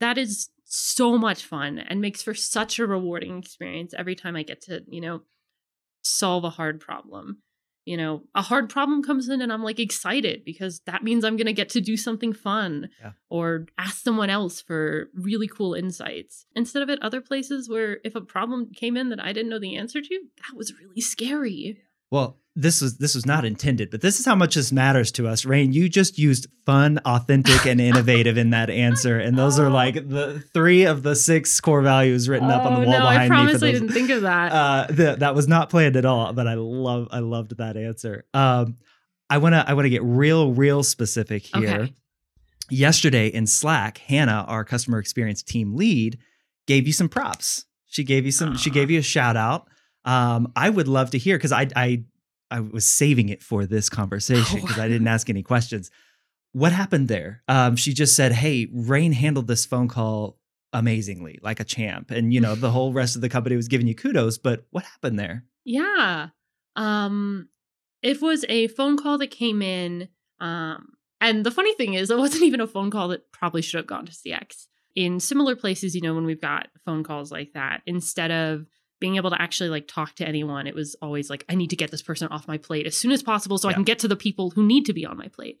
that 0.00 0.18
is 0.18 0.48
so 0.64 1.16
much 1.16 1.44
fun 1.44 1.78
and 1.78 2.00
makes 2.00 2.22
for 2.22 2.34
such 2.34 2.78
a 2.78 2.86
rewarding 2.86 3.38
experience 3.38 3.94
every 3.96 4.16
time 4.16 4.34
i 4.34 4.42
get 4.42 4.60
to 4.62 4.82
you 4.88 5.00
know 5.00 5.20
solve 6.02 6.44
a 6.44 6.50
hard 6.50 6.80
problem 6.80 7.42
you 7.84 7.96
know 7.96 8.22
a 8.34 8.42
hard 8.42 8.68
problem 8.70 9.02
comes 9.02 9.28
in 9.28 9.40
and 9.42 9.52
i'm 9.52 9.62
like 9.62 9.80
excited 9.80 10.44
because 10.44 10.80
that 10.86 11.02
means 11.02 11.24
i'm 11.24 11.36
going 11.36 11.46
to 11.46 11.52
get 11.52 11.68
to 11.68 11.80
do 11.80 11.96
something 11.96 12.32
fun 12.32 12.88
Yeah. 13.00 13.12
or 13.28 13.66
ask 13.78 14.02
someone 14.02 14.30
else 14.30 14.60
for 14.60 15.08
really 15.14 15.48
cool 15.48 15.74
insights 15.74 16.46
instead 16.54 16.82
of 16.82 16.90
at 16.90 17.02
other 17.02 17.20
places 17.20 17.68
where 17.68 17.98
if 18.04 18.14
a 18.14 18.20
problem 18.20 18.70
came 18.74 18.96
in 18.96 19.08
that 19.10 19.22
i 19.22 19.32
didn't 19.32 19.50
know 19.50 19.58
the 19.58 19.76
answer 19.76 20.00
to 20.00 20.20
that 20.48 20.56
was 20.56 20.72
really 20.80 21.00
scary 21.00 21.78
Well, 22.12 22.38
this 22.54 22.82
was 22.82 22.98
this 22.98 23.14
was 23.14 23.24
not 23.24 23.46
intended, 23.46 23.90
but 23.90 24.02
this 24.02 24.20
is 24.20 24.26
how 24.26 24.34
much 24.34 24.54
this 24.56 24.70
matters 24.70 25.10
to 25.12 25.26
us. 25.26 25.46
Rain, 25.46 25.72
you 25.72 25.88
just 25.88 26.18
used 26.18 26.46
fun, 26.66 26.98
authentic, 27.06 27.64
and 27.64 27.80
innovative 27.80 28.36
in 28.36 28.50
that 28.50 28.68
answer, 28.68 29.18
and 29.18 29.38
those 29.38 29.58
are 29.58 29.68
Oh. 29.68 29.72
like 29.72 29.94
the 30.10 30.44
three 30.52 30.84
of 30.84 31.02
the 31.02 31.16
six 31.16 31.58
core 31.60 31.80
values 31.80 32.28
written 32.28 32.50
up 32.50 32.66
on 32.66 32.74
the 32.74 32.80
Oh, 32.80 32.90
wall 32.90 32.98
no 32.98 33.06
behind 33.08 33.22
me. 33.22 33.28
promise 33.28 33.60
for 33.60 33.64
i 33.66 33.72
didn't 33.72 33.88
think 33.88 34.10
of 34.10 34.20
that 34.22 34.52
uh, 34.52 34.86
th- 34.88 35.18
that 35.20 35.34
was 35.34 35.48
not 35.48 35.70
planned 35.70 35.96
at 35.96 36.04
all, 36.04 36.34
but 36.34 36.46
I 36.46 36.52
love 36.54 37.08
I 37.10 37.20
loved 37.20 37.56
that 37.56 37.78
answer. 37.78 38.26
Um, 38.34 38.76
I 39.30 39.38
wanna 39.38 39.64
I 39.66 39.72
wanna 39.72 39.88
get 39.88 40.02
real 40.04 40.52
real 40.52 40.82
specific 40.82 41.44
here. 41.56 41.68
Okay. 41.80 41.94
Yesterday 42.68 43.28
in 43.28 43.46
Slack, 43.46 43.98
Hannah, 43.98 44.44
our 44.46 44.64
customer 44.64 44.98
experience 44.98 45.42
team 45.42 45.74
lead, 45.74 46.18
gave 46.66 46.86
you 46.86 46.92
some 46.92 47.08
props. 47.08 47.64
She 47.86 48.04
gave 48.04 48.26
you 48.26 48.30
some. 48.32 48.56
She 48.58 48.68
gave 48.70 48.90
you 48.90 48.98
a 48.98 49.02
shout 49.02 49.36
out. 49.38 49.68
Um, 50.04 50.52
I 50.56 50.68
would 50.70 50.88
love 50.88 51.10
to 51.10 51.18
hear 51.18 51.36
because 51.36 51.52
I 51.52 51.68
I 51.76 52.04
I 52.50 52.60
was 52.60 52.86
saving 52.86 53.28
it 53.28 53.42
for 53.42 53.66
this 53.66 53.88
conversation 53.88 54.58
Oh. 54.58 54.62
because 54.62 54.78
I 54.78 54.88
didn't 54.88 55.08
ask 55.08 55.30
any 55.30 55.42
questions. 55.42 55.90
What 56.52 56.72
happened 56.72 57.08
there? 57.08 57.42
Um, 57.48 57.76
she 57.76 57.94
just 57.94 58.14
said, 58.14 58.32
"Hey, 58.32 58.68
Rain 58.72 59.12
handled 59.12 59.46
this 59.46 59.64
phone 59.64 59.88
call 59.88 60.38
amazingly, 60.72 61.38
like 61.42 61.60
a 61.60 61.64
champ," 61.64 62.10
and 62.10 62.32
you 62.34 62.40
know 62.40 62.54
the 62.54 62.70
whole 62.76 62.92
rest 62.92 63.14
of 63.16 63.22
the 63.22 63.28
company 63.28 63.56
was 63.56 63.68
giving 63.68 63.86
you 63.86 63.94
kudos. 63.94 64.38
But 64.38 64.66
what 64.70 64.84
happened 64.84 65.18
there? 65.18 65.44
Yeah. 65.64 66.28
Um 66.76 67.48
it 68.02 68.20
was 68.20 68.44
a 68.48 68.66
phone 68.68 68.96
call 68.96 69.18
that 69.18 69.30
came 69.30 69.62
in 69.62 70.08
um 70.40 70.88
and 71.20 71.46
the 71.46 71.50
funny 71.52 71.72
thing 71.74 71.94
is 71.94 72.10
it 72.10 72.18
wasn't 72.18 72.42
even 72.42 72.60
a 72.60 72.66
phone 72.66 72.90
call 72.90 73.08
that 73.08 73.30
probably 73.30 73.62
should 73.62 73.78
have 73.78 73.86
gone 73.86 74.06
to 74.06 74.12
CX. 74.12 74.66
In 74.96 75.20
similar 75.20 75.54
places, 75.56 75.94
you 75.94 76.00
know, 76.02 76.14
when 76.14 76.24
we've 76.26 76.40
got 76.40 76.68
phone 76.84 77.04
calls 77.04 77.30
like 77.30 77.52
that, 77.54 77.80
instead 77.86 78.30
of 78.30 78.66
being 79.02 79.16
able 79.16 79.30
to 79.30 79.42
actually 79.42 79.68
like 79.68 79.88
talk 79.88 80.14
to 80.14 80.26
anyone, 80.26 80.68
it 80.68 80.74
was 80.74 80.94
always 81.02 81.28
like 81.28 81.44
I 81.48 81.56
need 81.56 81.70
to 81.70 81.76
get 81.76 81.90
this 81.90 82.00
person 82.00 82.28
off 82.28 82.46
my 82.46 82.56
plate 82.56 82.86
as 82.86 82.96
soon 82.96 83.10
as 83.10 83.22
possible 83.22 83.58
so 83.58 83.68
I 83.68 83.74
can 83.74 83.82
get 83.82 83.98
to 83.98 84.08
the 84.08 84.16
people 84.16 84.50
who 84.50 84.64
need 84.64 84.86
to 84.86 84.92
be 84.92 85.04
on 85.04 85.18
my 85.18 85.26
plate. 85.26 85.58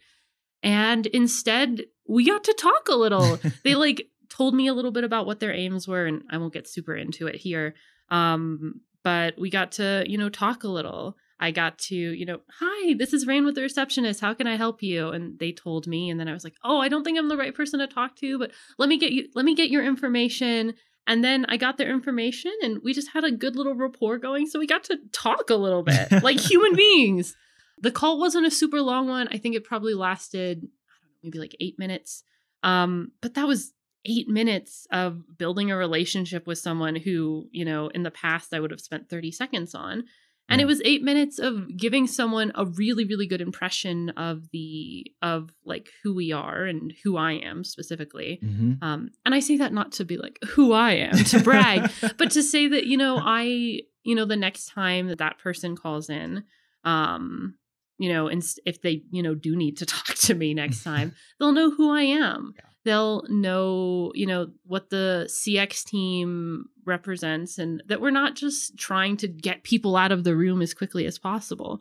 And 0.62 1.06
instead, 1.06 1.82
we 2.08 2.24
got 2.24 2.44
to 2.44 2.54
talk 2.54 2.88
a 2.88 2.94
little. 2.94 3.40
they 3.64 3.74
like 3.74 4.06
told 4.30 4.54
me 4.54 4.68
a 4.68 4.74
little 4.74 4.92
bit 4.92 5.02
about 5.02 5.26
what 5.26 5.40
their 5.40 5.52
aims 5.52 5.88
were, 5.88 6.06
and 6.06 6.22
I 6.30 6.38
won't 6.38 6.54
get 6.54 6.68
super 6.68 6.94
into 6.94 7.26
it 7.26 7.34
here. 7.34 7.74
Um, 8.10 8.80
but 9.02 9.34
we 9.36 9.50
got 9.50 9.72
to, 9.72 10.04
you 10.06 10.16
know, 10.16 10.28
talk 10.28 10.62
a 10.62 10.68
little. 10.68 11.16
I 11.40 11.50
got 11.50 11.76
to, 11.78 11.96
you 11.96 12.24
know, 12.24 12.38
hi, 12.60 12.94
this 12.94 13.12
is 13.12 13.26
Rain 13.26 13.44
with 13.44 13.56
the 13.56 13.62
receptionist. 13.62 14.20
How 14.20 14.32
can 14.32 14.46
I 14.46 14.54
help 14.54 14.80
you? 14.80 15.08
And 15.08 15.36
they 15.40 15.50
told 15.50 15.88
me, 15.88 16.08
and 16.08 16.20
then 16.20 16.28
I 16.28 16.32
was 16.32 16.44
like, 16.44 16.54
oh, 16.62 16.78
I 16.78 16.88
don't 16.88 17.02
think 17.02 17.18
I'm 17.18 17.28
the 17.28 17.36
right 17.36 17.52
person 17.52 17.80
to 17.80 17.88
talk 17.88 18.14
to, 18.16 18.38
but 18.38 18.52
let 18.78 18.88
me 18.88 18.96
get 18.96 19.10
you, 19.10 19.26
let 19.34 19.44
me 19.44 19.56
get 19.56 19.68
your 19.68 19.84
information. 19.84 20.74
And 21.06 21.24
then 21.24 21.44
I 21.48 21.56
got 21.56 21.78
their 21.78 21.90
information, 21.90 22.52
and 22.62 22.80
we 22.82 22.94
just 22.94 23.08
had 23.12 23.24
a 23.24 23.32
good 23.32 23.56
little 23.56 23.74
rapport 23.74 24.18
going. 24.18 24.46
So 24.46 24.58
we 24.58 24.66
got 24.66 24.84
to 24.84 24.98
talk 25.12 25.50
a 25.50 25.56
little 25.56 25.82
bit 25.82 26.10
like 26.22 26.38
human 26.38 26.76
beings. 26.76 27.36
The 27.80 27.90
call 27.90 28.20
wasn't 28.20 28.46
a 28.46 28.50
super 28.50 28.80
long 28.80 29.08
one. 29.08 29.28
I 29.28 29.38
think 29.38 29.56
it 29.56 29.64
probably 29.64 29.94
lasted, 29.94 30.58
I 30.58 30.94
don't 31.00 31.10
know, 31.10 31.16
maybe 31.24 31.38
like 31.38 31.56
eight 31.60 31.78
minutes. 31.78 32.22
Um, 32.62 33.10
but 33.20 33.34
that 33.34 33.48
was 33.48 33.72
eight 34.04 34.28
minutes 34.28 34.86
of 34.92 35.38
building 35.38 35.70
a 35.70 35.76
relationship 35.76 36.46
with 36.46 36.58
someone 36.58 36.96
who, 36.96 37.48
you 37.50 37.64
know, 37.64 37.88
in 37.88 38.02
the 38.02 38.10
past 38.10 38.54
I 38.54 38.60
would 38.60 38.70
have 38.70 38.80
spent 38.80 39.08
30 39.08 39.32
seconds 39.32 39.74
on. 39.74 40.04
And 40.48 40.60
yeah. 40.60 40.64
it 40.64 40.66
was 40.66 40.82
eight 40.84 41.02
minutes 41.02 41.38
of 41.38 41.76
giving 41.76 42.06
someone 42.06 42.52
a 42.54 42.66
really, 42.66 43.04
really 43.04 43.26
good 43.26 43.40
impression 43.40 44.10
of 44.10 44.50
the 44.50 45.06
of 45.22 45.50
like 45.64 45.88
who 46.02 46.14
we 46.14 46.32
are 46.32 46.64
and 46.64 46.92
who 47.04 47.16
I 47.16 47.32
am 47.32 47.64
specifically. 47.64 48.40
Mm-hmm. 48.44 48.84
Um, 48.84 49.10
and 49.24 49.34
I 49.34 49.40
say 49.40 49.56
that 49.58 49.72
not 49.72 49.92
to 49.92 50.04
be 50.04 50.18
like 50.18 50.38
who 50.50 50.72
I 50.72 50.92
am 50.92 51.16
to 51.24 51.40
brag, 51.40 51.90
but 52.18 52.32
to 52.32 52.42
say 52.42 52.68
that 52.68 52.86
you 52.86 52.96
know 52.96 53.18
I 53.22 53.80
you 54.02 54.14
know 54.14 54.24
the 54.24 54.36
next 54.36 54.66
time 54.66 55.08
that 55.08 55.18
that 55.18 55.38
person 55.38 55.76
calls 55.76 56.10
in, 56.10 56.44
um, 56.84 57.54
you 57.98 58.12
know, 58.12 58.26
and 58.28 58.42
if 58.66 58.82
they 58.82 59.02
you 59.10 59.22
know 59.22 59.34
do 59.34 59.56
need 59.56 59.78
to 59.78 59.86
talk 59.86 60.16
to 60.16 60.34
me 60.34 60.54
next 60.54 60.82
time, 60.82 61.14
they'll 61.38 61.52
know 61.52 61.70
who 61.70 61.90
I 61.90 62.02
am. 62.02 62.54
Yeah 62.56 62.71
they'll 62.84 63.24
know, 63.28 64.12
you 64.14 64.26
know, 64.26 64.50
what 64.64 64.90
the 64.90 65.28
CX 65.28 65.84
team 65.84 66.66
represents 66.84 67.58
and 67.58 67.82
that 67.86 68.00
we're 68.00 68.10
not 68.10 68.34
just 68.34 68.76
trying 68.76 69.16
to 69.18 69.28
get 69.28 69.62
people 69.62 69.96
out 69.96 70.12
of 70.12 70.24
the 70.24 70.34
room 70.34 70.62
as 70.62 70.74
quickly 70.74 71.06
as 71.06 71.18
possible. 71.18 71.80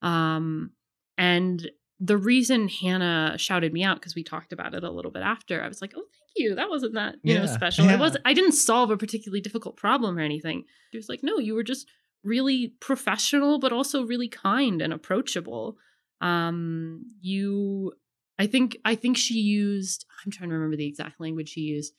Um, 0.00 0.70
and 1.18 1.70
the 2.00 2.16
reason 2.16 2.68
Hannah 2.68 3.34
shouted 3.36 3.72
me 3.72 3.82
out 3.82 3.96
because 3.96 4.14
we 4.14 4.22
talked 4.22 4.52
about 4.52 4.74
it 4.74 4.84
a 4.84 4.90
little 4.90 5.10
bit 5.10 5.22
after, 5.22 5.62
I 5.62 5.68
was 5.68 5.82
like, 5.82 5.94
"Oh, 5.96 6.00
thank 6.00 6.32
you. 6.36 6.54
That 6.54 6.70
wasn't 6.70 6.94
that 6.94 7.16
you 7.22 7.34
yeah, 7.34 7.40
know 7.40 7.46
special. 7.46 7.86
Yeah. 7.86 7.94
It 7.94 7.98
was. 7.98 8.16
I 8.24 8.34
didn't 8.34 8.52
solve 8.52 8.90
a 8.90 8.96
particularly 8.96 9.40
difficult 9.40 9.76
problem 9.76 10.16
or 10.16 10.20
anything." 10.20 10.64
She 10.92 10.98
was 10.98 11.08
like, 11.08 11.20
"No, 11.24 11.38
you 11.38 11.54
were 11.54 11.64
just 11.64 11.88
really 12.22 12.74
professional, 12.80 13.58
but 13.58 13.72
also 13.72 14.04
really 14.04 14.28
kind 14.28 14.80
and 14.80 14.92
approachable. 14.92 15.76
Um, 16.20 17.04
you 17.20 17.92
I 18.38 18.46
think 18.46 18.76
I 18.84 18.94
think 18.94 19.16
she 19.16 19.34
used 19.34 20.06
I'm 20.24 20.30
trying 20.30 20.50
to 20.50 20.54
remember 20.54 20.76
the 20.76 20.86
exact 20.86 21.20
language 21.20 21.50
she 21.50 21.62
used. 21.62 21.92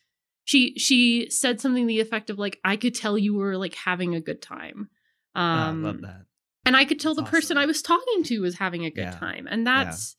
She 0.45 0.73
she 0.78 1.30
said 1.30 1.60
something 1.60 1.84
to 1.84 1.88
the 1.88 1.99
effect 1.99 2.30
of 2.30 2.39
like 2.39 2.60
I 2.63 2.78
could 2.78 2.95
tell 2.95 3.17
you 3.17 3.36
were 3.36 3.58
like 3.58 3.75
having 3.75 4.15
a 4.15 4.21
good 4.21 4.41
time. 4.41 4.89
Um 5.36 5.86
oh, 5.86 5.89
I 5.89 5.91
love 5.91 6.02
that. 6.02 6.25
And 6.65 6.78
I 6.78 6.86
could 6.86 6.99
tell 6.99 7.13
that's 7.13 7.30
the 7.30 7.30
awesome. 7.30 7.32
person 7.32 7.58
I 7.58 7.65
was 7.65 7.82
talking 7.82 8.23
to 8.23 8.41
was 8.41 8.58
having 8.58 8.86
a 8.86 8.91
good 8.91 9.02
yeah. 9.02 9.12
time. 9.12 9.47
And 9.49 9.67
that's 9.67 10.15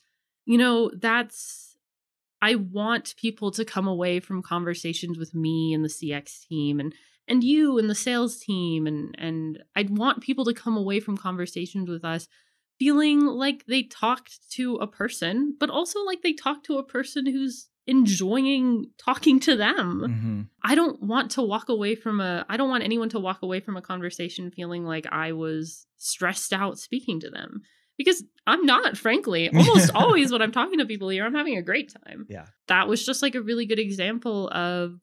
yeah. 0.46 0.52
you 0.52 0.58
know, 0.58 0.90
that's 0.94 1.76
I 2.42 2.54
want 2.54 3.14
people 3.16 3.50
to 3.52 3.64
come 3.64 3.86
away 3.86 4.20
from 4.20 4.42
conversations 4.42 5.18
with 5.18 5.34
me 5.34 5.74
and 5.74 5.84
the 5.84 5.88
CX 5.88 6.46
team 6.48 6.80
and 6.80 6.94
and 7.28 7.44
you 7.44 7.78
and 7.78 7.88
the 7.88 7.94
sales 7.94 8.38
team 8.38 8.86
and 8.86 9.14
and 9.18 9.62
I'd 9.74 9.96
want 9.96 10.22
people 10.22 10.44
to 10.44 10.54
come 10.54 10.76
away 10.76 11.00
from 11.00 11.16
conversations 11.16 11.88
with 11.88 12.04
us 12.04 12.28
feeling 12.80 13.26
like 13.26 13.66
they 13.66 13.82
talked 13.84 14.40
to 14.52 14.76
a 14.76 14.86
person, 14.86 15.54
but 15.60 15.70
also 15.70 16.00
like 16.00 16.22
they 16.22 16.32
talked 16.32 16.66
to 16.66 16.78
a 16.78 16.82
person 16.82 17.26
who's 17.26 17.68
enjoying 17.86 18.86
talking 18.98 19.38
to 19.40 19.54
them. 19.54 20.02
Mm-hmm. 20.08 20.40
I 20.64 20.74
don't 20.74 21.00
want 21.02 21.32
to 21.32 21.42
walk 21.42 21.68
away 21.68 21.94
from 21.94 22.20
a 22.20 22.44
I 22.48 22.56
don't 22.56 22.70
want 22.70 22.82
anyone 22.82 23.10
to 23.10 23.20
walk 23.20 23.42
away 23.42 23.60
from 23.60 23.76
a 23.76 23.82
conversation 23.82 24.50
feeling 24.50 24.84
like 24.84 25.06
I 25.12 25.32
was 25.32 25.86
stressed 25.98 26.54
out 26.54 26.78
speaking 26.78 27.20
to 27.20 27.30
them 27.30 27.60
because 27.98 28.24
I'm 28.46 28.64
not, 28.64 28.96
frankly. 28.96 29.50
Almost 29.54 29.94
always 29.94 30.32
when 30.32 30.40
I'm 30.40 30.52
talking 30.52 30.78
to 30.78 30.86
people 30.86 31.10
here, 31.10 31.26
I'm 31.26 31.34
having 31.34 31.58
a 31.58 31.62
great 31.62 31.92
time. 32.06 32.26
Yeah. 32.30 32.46
That 32.68 32.88
was 32.88 33.04
just 33.04 33.20
like 33.20 33.34
a 33.34 33.42
really 33.42 33.66
good 33.66 33.78
example 33.78 34.48
of 34.48 34.98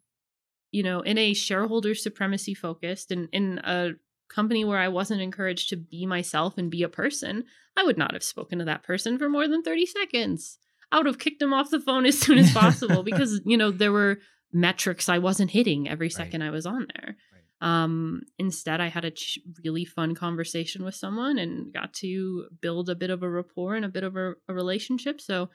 you 0.72 0.84
know, 0.84 1.00
in 1.02 1.18
a 1.18 1.34
shareholder 1.34 1.96
supremacy 1.96 2.54
focused 2.54 3.12
and 3.12 3.30
in 3.32 3.60
a 3.64 3.92
company 4.30 4.66
where 4.66 4.80
I 4.80 4.88
wasn't 4.88 5.22
encouraged 5.22 5.70
to 5.70 5.78
be 5.78 6.06
myself 6.06 6.58
and 6.58 6.72
be 6.72 6.84
a 6.84 6.90
person, 6.90 7.44
I 7.76 7.84
would 7.84 7.98
not 7.98 8.14
have 8.14 8.24
spoken 8.24 8.60
to 8.60 8.66
that 8.66 8.84
person 8.84 9.18
for 9.18 9.30
more 9.30 9.48
than 9.48 9.64
30 9.64 9.86
seconds. 9.86 10.58
I 10.92 10.98
would 10.98 11.06
have 11.06 11.20
kicked 11.20 11.42
him 11.42 11.54
off 11.54 11.70
the 11.70 11.80
phone 11.80 12.06
as 12.06 12.20
soon 12.20 12.38
as 12.38 12.52
possible 12.54 13.04
because, 13.04 13.42
you 13.46 13.58
know, 13.58 13.72
there 13.72 13.92
were 13.92 14.20
metrics 14.54 15.10
I 15.10 15.20
wasn't 15.20 15.52
hitting 15.52 15.88
every 15.90 16.10
second 16.10 16.42
right. 16.42 16.48
I 16.48 16.52
was 16.52 16.66
on 16.66 16.88
there. 16.96 17.18
Right. 17.34 17.84
Um, 17.84 18.22
instead, 18.38 18.80
I 18.82 18.88
had 18.88 19.06
a 19.06 19.12
ch- 19.12 19.40
really 19.64 19.86
fun 19.86 20.16
conversation 20.16 20.84
with 20.84 20.96
someone 20.96 21.38
and 21.38 21.74
got 21.74 21.94
to 21.96 22.48
build 22.62 22.90
a 22.90 22.96
bit 22.96 23.10
of 23.10 23.24
a 23.24 23.30
rapport 23.30 23.76
and 23.76 23.86
a 23.86 23.90
bit 23.90 24.04
of 24.04 24.16
a, 24.16 24.34
a 24.48 24.54
relationship. 24.54 25.20
So 25.20 25.50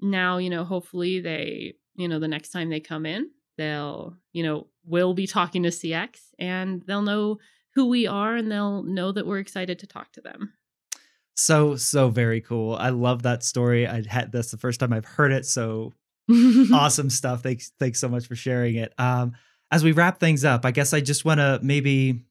now, 0.00 0.38
you 0.38 0.50
know, 0.50 0.64
hopefully 0.64 1.20
they, 1.20 1.74
you 1.94 2.08
know, 2.08 2.18
the 2.18 2.28
next 2.28 2.50
time 2.50 2.70
they 2.70 2.80
come 2.80 3.04
in, 3.04 3.30
they'll, 3.56 4.16
you 4.32 4.42
know, 4.42 4.68
will 4.84 5.14
be 5.14 5.26
talking 5.26 5.64
to 5.64 5.70
CX 5.70 6.18
and 6.38 6.82
they'll 6.86 7.02
know 7.02 7.38
who 7.78 7.86
we 7.86 8.08
are 8.08 8.34
and 8.34 8.50
they'll 8.50 8.82
know 8.82 9.12
that 9.12 9.24
we're 9.24 9.38
excited 9.38 9.78
to 9.78 9.86
talk 9.86 10.10
to 10.10 10.20
them. 10.20 10.52
So 11.36 11.76
so 11.76 12.08
very 12.08 12.40
cool. 12.40 12.74
I 12.74 12.88
love 12.88 13.22
that 13.22 13.44
story. 13.44 13.86
I 13.86 14.02
had 14.04 14.32
that's 14.32 14.50
the 14.50 14.56
first 14.56 14.80
time 14.80 14.92
I've 14.92 15.04
heard 15.04 15.30
it. 15.30 15.46
So 15.46 15.92
awesome 16.72 17.08
stuff. 17.08 17.44
Thanks 17.44 17.70
thanks 17.78 18.00
so 18.00 18.08
much 18.08 18.26
for 18.26 18.34
sharing 18.34 18.74
it. 18.74 18.92
Um 18.98 19.34
as 19.70 19.84
we 19.84 19.92
wrap 19.92 20.18
things 20.18 20.44
up, 20.44 20.64
I 20.64 20.72
guess 20.72 20.92
I 20.92 21.00
just 21.00 21.24
want 21.24 21.38
to 21.38 21.60
maybe 21.62 22.24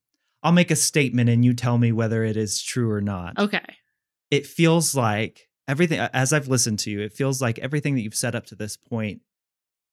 I'll 0.43 0.51
make 0.51 0.69
a 0.69 0.75
statement 0.75 1.29
and 1.29 1.45
you 1.45 1.53
tell 1.53 1.77
me 1.77 1.93
whether 1.93 2.25
it 2.25 2.36
is 2.36 2.62
true 2.62 2.91
or 2.91 2.99
not. 2.99 3.39
Okay. 3.39 3.63
It 4.29 4.45
feels 4.45 4.95
like 4.95 5.47
everything 5.65 5.99
as 5.99 6.33
I've 6.33 6.49
listened 6.49 6.79
to 6.79 6.91
you, 6.91 6.99
it 6.99 7.13
feels 7.13 7.41
like 7.41 7.57
everything 7.60 7.95
that 7.95 8.01
you've 8.01 8.15
said 8.15 8.36
up 8.36 8.47
to 8.47 8.55
this 8.55 8.75
point 8.75 9.21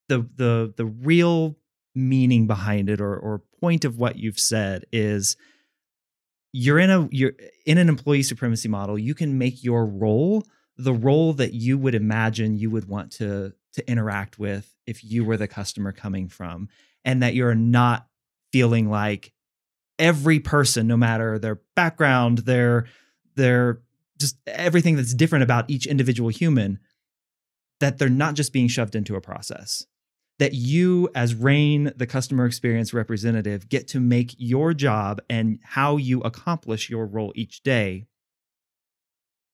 the 0.09 0.29
the 0.35 0.75
the 0.77 0.87
real 0.87 1.57
meaning 1.95 2.49
behind 2.49 2.91
it 2.91 3.01
or 3.01 3.17
or 3.17 3.43
point 3.65 3.87
of 3.87 3.97
what 3.97 4.19
you've 4.19 4.39
said 4.39 4.85
is 4.93 5.39
you're 6.53 6.79
in 6.79 6.91
a 6.91 7.09
you're 7.11 7.33
in 7.65 7.79
an 7.79 7.89
employee 7.89 8.23
supremacy 8.23 8.69
model. 8.69 8.99
You 8.99 9.15
can 9.15 9.39
make 9.39 9.65
your 9.65 9.87
role 9.87 10.45
the 10.77 10.93
role 10.93 11.33
that 11.33 11.55
you 11.55 11.79
would 11.79 11.95
imagine 11.95 12.59
you 12.59 12.71
would 12.71 12.87
want 12.87 13.11
to 13.13 13.55
to 13.73 13.91
interact 13.91 14.39
with 14.39 14.77
if 14.87 15.03
you 15.03 15.25
were 15.25 15.39
the 15.39 15.49
customer 15.49 15.93
coming 15.93 16.29
from 16.29 16.69
and 17.07 17.23
that 17.23 17.35
you're 17.35 17.55
not 17.55 18.07
feeling 18.53 18.91
like 18.91 19.33
every 19.99 20.41
person 20.41 20.87
no 20.87 20.97
matter 20.99 21.39
their 21.39 21.63
background 21.75 22.39
their 22.39 22.85
their 23.35 23.81
just 24.19 24.37
everything 24.47 24.95
that's 24.95 25.15
different 25.15 25.43
about 25.43 25.71
each 25.71 25.87
individual 25.87 26.29
human 26.29 26.79
that 27.81 27.97
they're 27.97 28.11
not 28.11 28.35
just 28.35 28.53
being 28.53 28.69
shoved 28.69 28.95
into 28.95 29.17
a 29.17 29.23
process 29.23 29.87
that 30.45 30.53
you, 30.53 31.09
as 31.15 31.35
Rain, 31.35 31.91
the 31.97 32.07
customer 32.07 32.45
experience 32.45 32.93
representative, 32.93 33.67
get 33.71 33.89
to 33.89 33.99
make 33.99 34.35
your 34.37 34.75
job 34.75 35.23
and 35.31 35.59
how 35.63 35.97
you 35.97 36.21
accomplish 36.21 36.91
your 36.91 37.07
role 37.07 37.33
each 37.35 37.63
day 37.63 38.07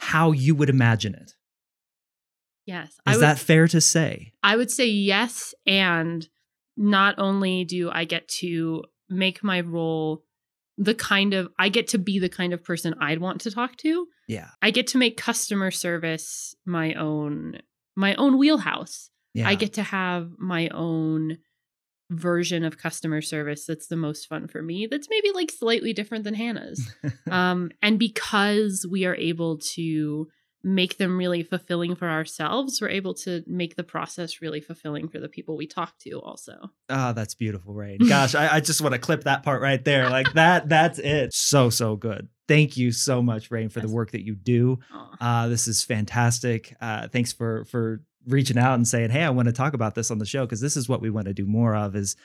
how 0.00 0.32
you 0.32 0.56
would 0.56 0.68
imagine 0.68 1.14
it. 1.14 1.36
Yes. 2.66 2.98
Is 3.06 3.16
would, 3.16 3.22
that 3.22 3.38
fair 3.38 3.68
to 3.68 3.80
say? 3.80 4.32
I 4.42 4.56
would 4.56 4.72
say 4.72 4.86
yes. 4.86 5.54
And 5.64 6.28
not 6.76 7.14
only 7.18 7.64
do 7.64 7.88
I 7.88 8.04
get 8.04 8.26
to 8.40 8.82
make 9.08 9.44
my 9.44 9.60
role 9.60 10.24
the 10.76 10.94
kind 10.94 11.34
of, 11.34 11.50
I 11.56 11.68
get 11.68 11.86
to 11.88 11.98
be 11.98 12.18
the 12.18 12.28
kind 12.28 12.52
of 12.52 12.64
person 12.64 12.96
I'd 13.00 13.20
want 13.20 13.42
to 13.42 13.52
talk 13.52 13.76
to. 13.76 14.08
Yeah. 14.26 14.48
I 14.60 14.72
get 14.72 14.88
to 14.88 14.98
make 14.98 15.16
customer 15.16 15.70
service 15.70 16.56
my 16.66 16.94
own, 16.94 17.60
my 17.94 18.16
own 18.16 18.38
wheelhouse. 18.38 19.10
Yeah. 19.34 19.48
I 19.48 19.54
get 19.54 19.74
to 19.74 19.82
have 19.82 20.32
my 20.38 20.68
own 20.68 21.38
version 22.10 22.64
of 22.64 22.76
customer 22.76 23.22
service 23.22 23.64
that's 23.66 23.86
the 23.86 23.96
most 23.96 24.26
fun 24.26 24.48
for 24.48 24.60
me 24.60 24.88
that's 24.90 25.06
maybe 25.08 25.30
like 25.32 25.48
slightly 25.50 25.92
different 25.92 26.24
than 26.24 26.34
Hannah's. 26.34 26.92
um, 27.30 27.70
and 27.82 27.98
because 27.98 28.84
we 28.90 29.04
are 29.04 29.14
able 29.14 29.58
to 29.58 30.28
make 30.62 30.98
them 30.98 31.16
really 31.16 31.42
fulfilling 31.42 31.94
for 31.94 32.08
ourselves, 32.08 32.80
we're 32.80 32.88
able 32.88 33.14
to 33.14 33.42
make 33.46 33.76
the 33.76 33.84
process 33.84 34.42
really 34.42 34.60
fulfilling 34.60 35.08
for 35.08 35.18
the 35.18 35.28
people 35.28 35.56
we 35.56 35.66
talk 35.66 35.96
to 35.98 36.20
also. 36.20 36.70
Oh, 36.88 37.12
that's 37.12 37.34
beautiful, 37.34 37.72
Rain. 37.72 37.98
Gosh, 38.08 38.34
I, 38.34 38.56
I 38.56 38.60
just 38.60 38.80
want 38.82 38.92
to 38.92 38.98
clip 38.98 39.24
that 39.24 39.42
part 39.42 39.62
right 39.62 39.82
there. 39.82 40.10
Like 40.10 40.32
that, 40.34 40.68
that's 40.68 40.98
it. 40.98 41.32
So, 41.32 41.70
so 41.70 41.96
good. 41.96 42.28
Thank 42.46 42.76
you 42.76 42.92
so 42.92 43.22
much, 43.22 43.50
Rain, 43.50 43.68
for 43.68 43.80
the 43.80 43.88
work 43.88 44.10
that 44.10 44.24
you 44.24 44.34
do. 44.34 44.80
Uh, 45.20 45.48
this 45.48 45.68
is 45.68 45.84
fantastic. 45.84 46.74
Uh, 46.80 47.06
thanks 47.06 47.32
for 47.32 47.64
for 47.66 48.02
reaching 48.26 48.58
out 48.58 48.74
and 48.74 48.86
saying, 48.86 49.10
"Hey, 49.10 49.22
I 49.24 49.30
want 49.30 49.46
to 49.46 49.52
talk 49.52 49.74
about 49.74 49.94
this 49.94 50.10
on 50.10 50.18
the 50.18 50.26
show 50.26 50.44
because 50.46 50.60
this 50.60 50.76
is 50.76 50.88
what 50.88 51.00
we 51.00 51.10
want 51.10 51.26
to 51.26 51.34
do 51.34 51.46
more 51.46 51.74
of 51.74 51.94
is 51.96 52.16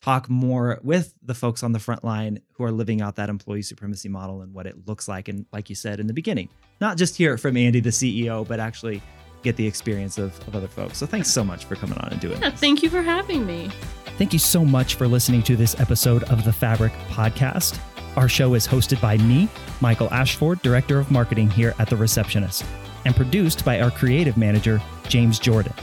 talk 0.00 0.28
more 0.28 0.80
with 0.82 1.14
the 1.22 1.34
folks 1.34 1.62
on 1.62 1.72
the 1.72 1.78
front 1.78 2.02
line 2.02 2.40
who 2.54 2.64
are 2.64 2.72
living 2.72 3.00
out 3.00 3.14
that 3.16 3.28
employee 3.28 3.62
supremacy 3.62 4.08
model 4.08 4.40
and 4.42 4.52
what 4.52 4.66
it 4.66 4.86
looks 4.88 5.06
like 5.06 5.28
and 5.28 5.46
like 5.52 5.68
you 5.70 5.76
said 5.76 6.00
in 6.00 6.06
the 6.08 6.12
beginning, 6.12 6.48
not 6.80 6.96
just 6.96 7.16
hear 7.16 7.34
it 7.34 7.38
from 7.38 7.56
Andy 7.56 7.78
the 7.80 7.90
CEO, 7.90 8.46
but 8.46 8.58
actually 8.58 9.00
get 9.44 9.54
the 9.56 9.66
experience 9.66 10.18
of, 10.18 10.36
of 10.48 10.56
other 10.56 10.66
folks. 10.68 10.98
So 10.98 11.06
thanks 11.06 11.30
so 11.30 11.44
much 11.44 11.64
for 11.66 11.76
coming 11.76 11.98
on 11.98 12.08
and 12.12 12.20
doing 12.20 12.40
Yeah, 12.42 12.50
this. 12.50 12.60
thank 12.60 12.82
you 12.82 12.90
for 12.90 13.02
having 13.02 13.46
me. 13.46 13.70
Thank 14.18 14.32
you 14.32 14.38
so 14.38 14.64
much 14.64 14.94
for 14.96 15.06
listening 15.08 15.42
to 15.44 15.56
this 15.56 15.78
episode 15.80 16.24
of 16.24 16.44
the 16.44 16.52
Fabric 16.52 16.92
Podcast. 17.08 17.78
Our 18.16 18.28
show 18.28 18.54
is 18.54 18.66
hosted 18.66 19.00
by 19.00 19.16
me, 19.18 19.48
Michael 19.80 20.12
Ashford, 20.12 20.60
Director 20.62 20.98
of 20.98 21.10
Marketing 21.10 21.48
here 21.50 21.74
at 21.78 21.88
The 21.88 21.96
Receptionist, 21.96 22.64
and 23.04 23.16
produced 23.16 23.64
by 23.64 23.80
our 23.80 23.90
creative 23.90 24.36
manager, 24.36 24.80
James 25.12 25.38
Jordan. 25.38 25.74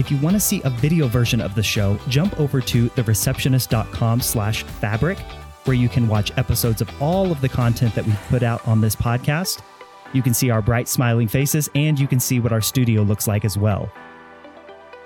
If 0.00 0.10
you 0.10 0.16
want 0.16 0.34
to 0.34 0.40
see 0.40 0.60
a 0.64 0.70
video 0.70 1.06
version 1.06 1.40
of 1.40 1.54
the 1.54 1.62
show, 1.62 1.96
jump 2.08 2.40
over 2.40 2.60
to 2.60 2.88
thereceptionist.com 2.90 4.20
slash 4.20 4.64
fabric, 4.64 5.18
where 5.64 5.76
you 5.76 5.88
can 5.88 6.08
watch 6.08 6.36
episodes 6.36 6.80
of 6.80 6.90
all 7.00 7.30
of 7.30 7.40
the 7.40 7.48
content 7.48 7.94
that 7.94 8.04
we've 8.04 8.28
put 8.28 8.42
out 8.42 8.66
on 8.66 8.80
this 8.80 8.96
podcast. 8.96 9.60
You 10.12 10.22
can 10.22 10.34
see 10.34 10.50
our 10.50 10.60
bright 10.60 10.88
smiling 10.88 11.28
faces, 11.28 11.70
and 11.76 12.00
you 12.00 12.08
can 12.08 12.18
see 12.18 12.40
what 12.40 12.50
our 12.50 12.60
studio 12.60 13.02
looks 13.02 13.28
like 13.28 13.44
as 13.44 13.56
well. 13.56 13.92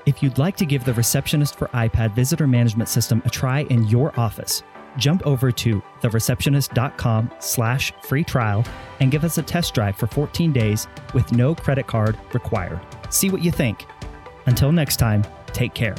If 0.06 0.22
you'd 0.22 0.38
like 0.38 0.56
to 0.56 0.64
give 0.64 0.86
the 0.86 0.94
Receptionist 0.94 1.58
for 1.58 1.68
iPad 1.68 2.14
visitor 2.14 2.46
management 2.46 2.88
system 2.88 3.20
a 3.26 3.28
try 3.28 3.64
in 3.64 3.86
your 3.86 4.18
office, 4.18 4.62
jump 4.98 5.26
over 5.26 5.52
to 5.52 5.82
thereceptionist.com 6.02 7.30
slash 7.38 7.92
free 8.02 8.24
trial 8.24 8.64
and 9.00 9.10
give 9.10 9.24
us 9.24 9.38
a 9.38 9.42
test 9.42 9.74
drive 9.74 9.96
for 9.96 10.06
14 10.06 10.52
days 10.52 10.86
with 11.14 11.32
no 11.32 11.54
credit 11.54 11.86
card 11.86 12.18
required. 12.32 12.80
See 13.10 13.30
what 13.30 13.42
you 13.42 13.50
think. 13.50 13.86
Until 14.46 14.72
next 14.72 14.96
time, 14.96 15.24
take 15.52 15.74
care. 15.74 15.96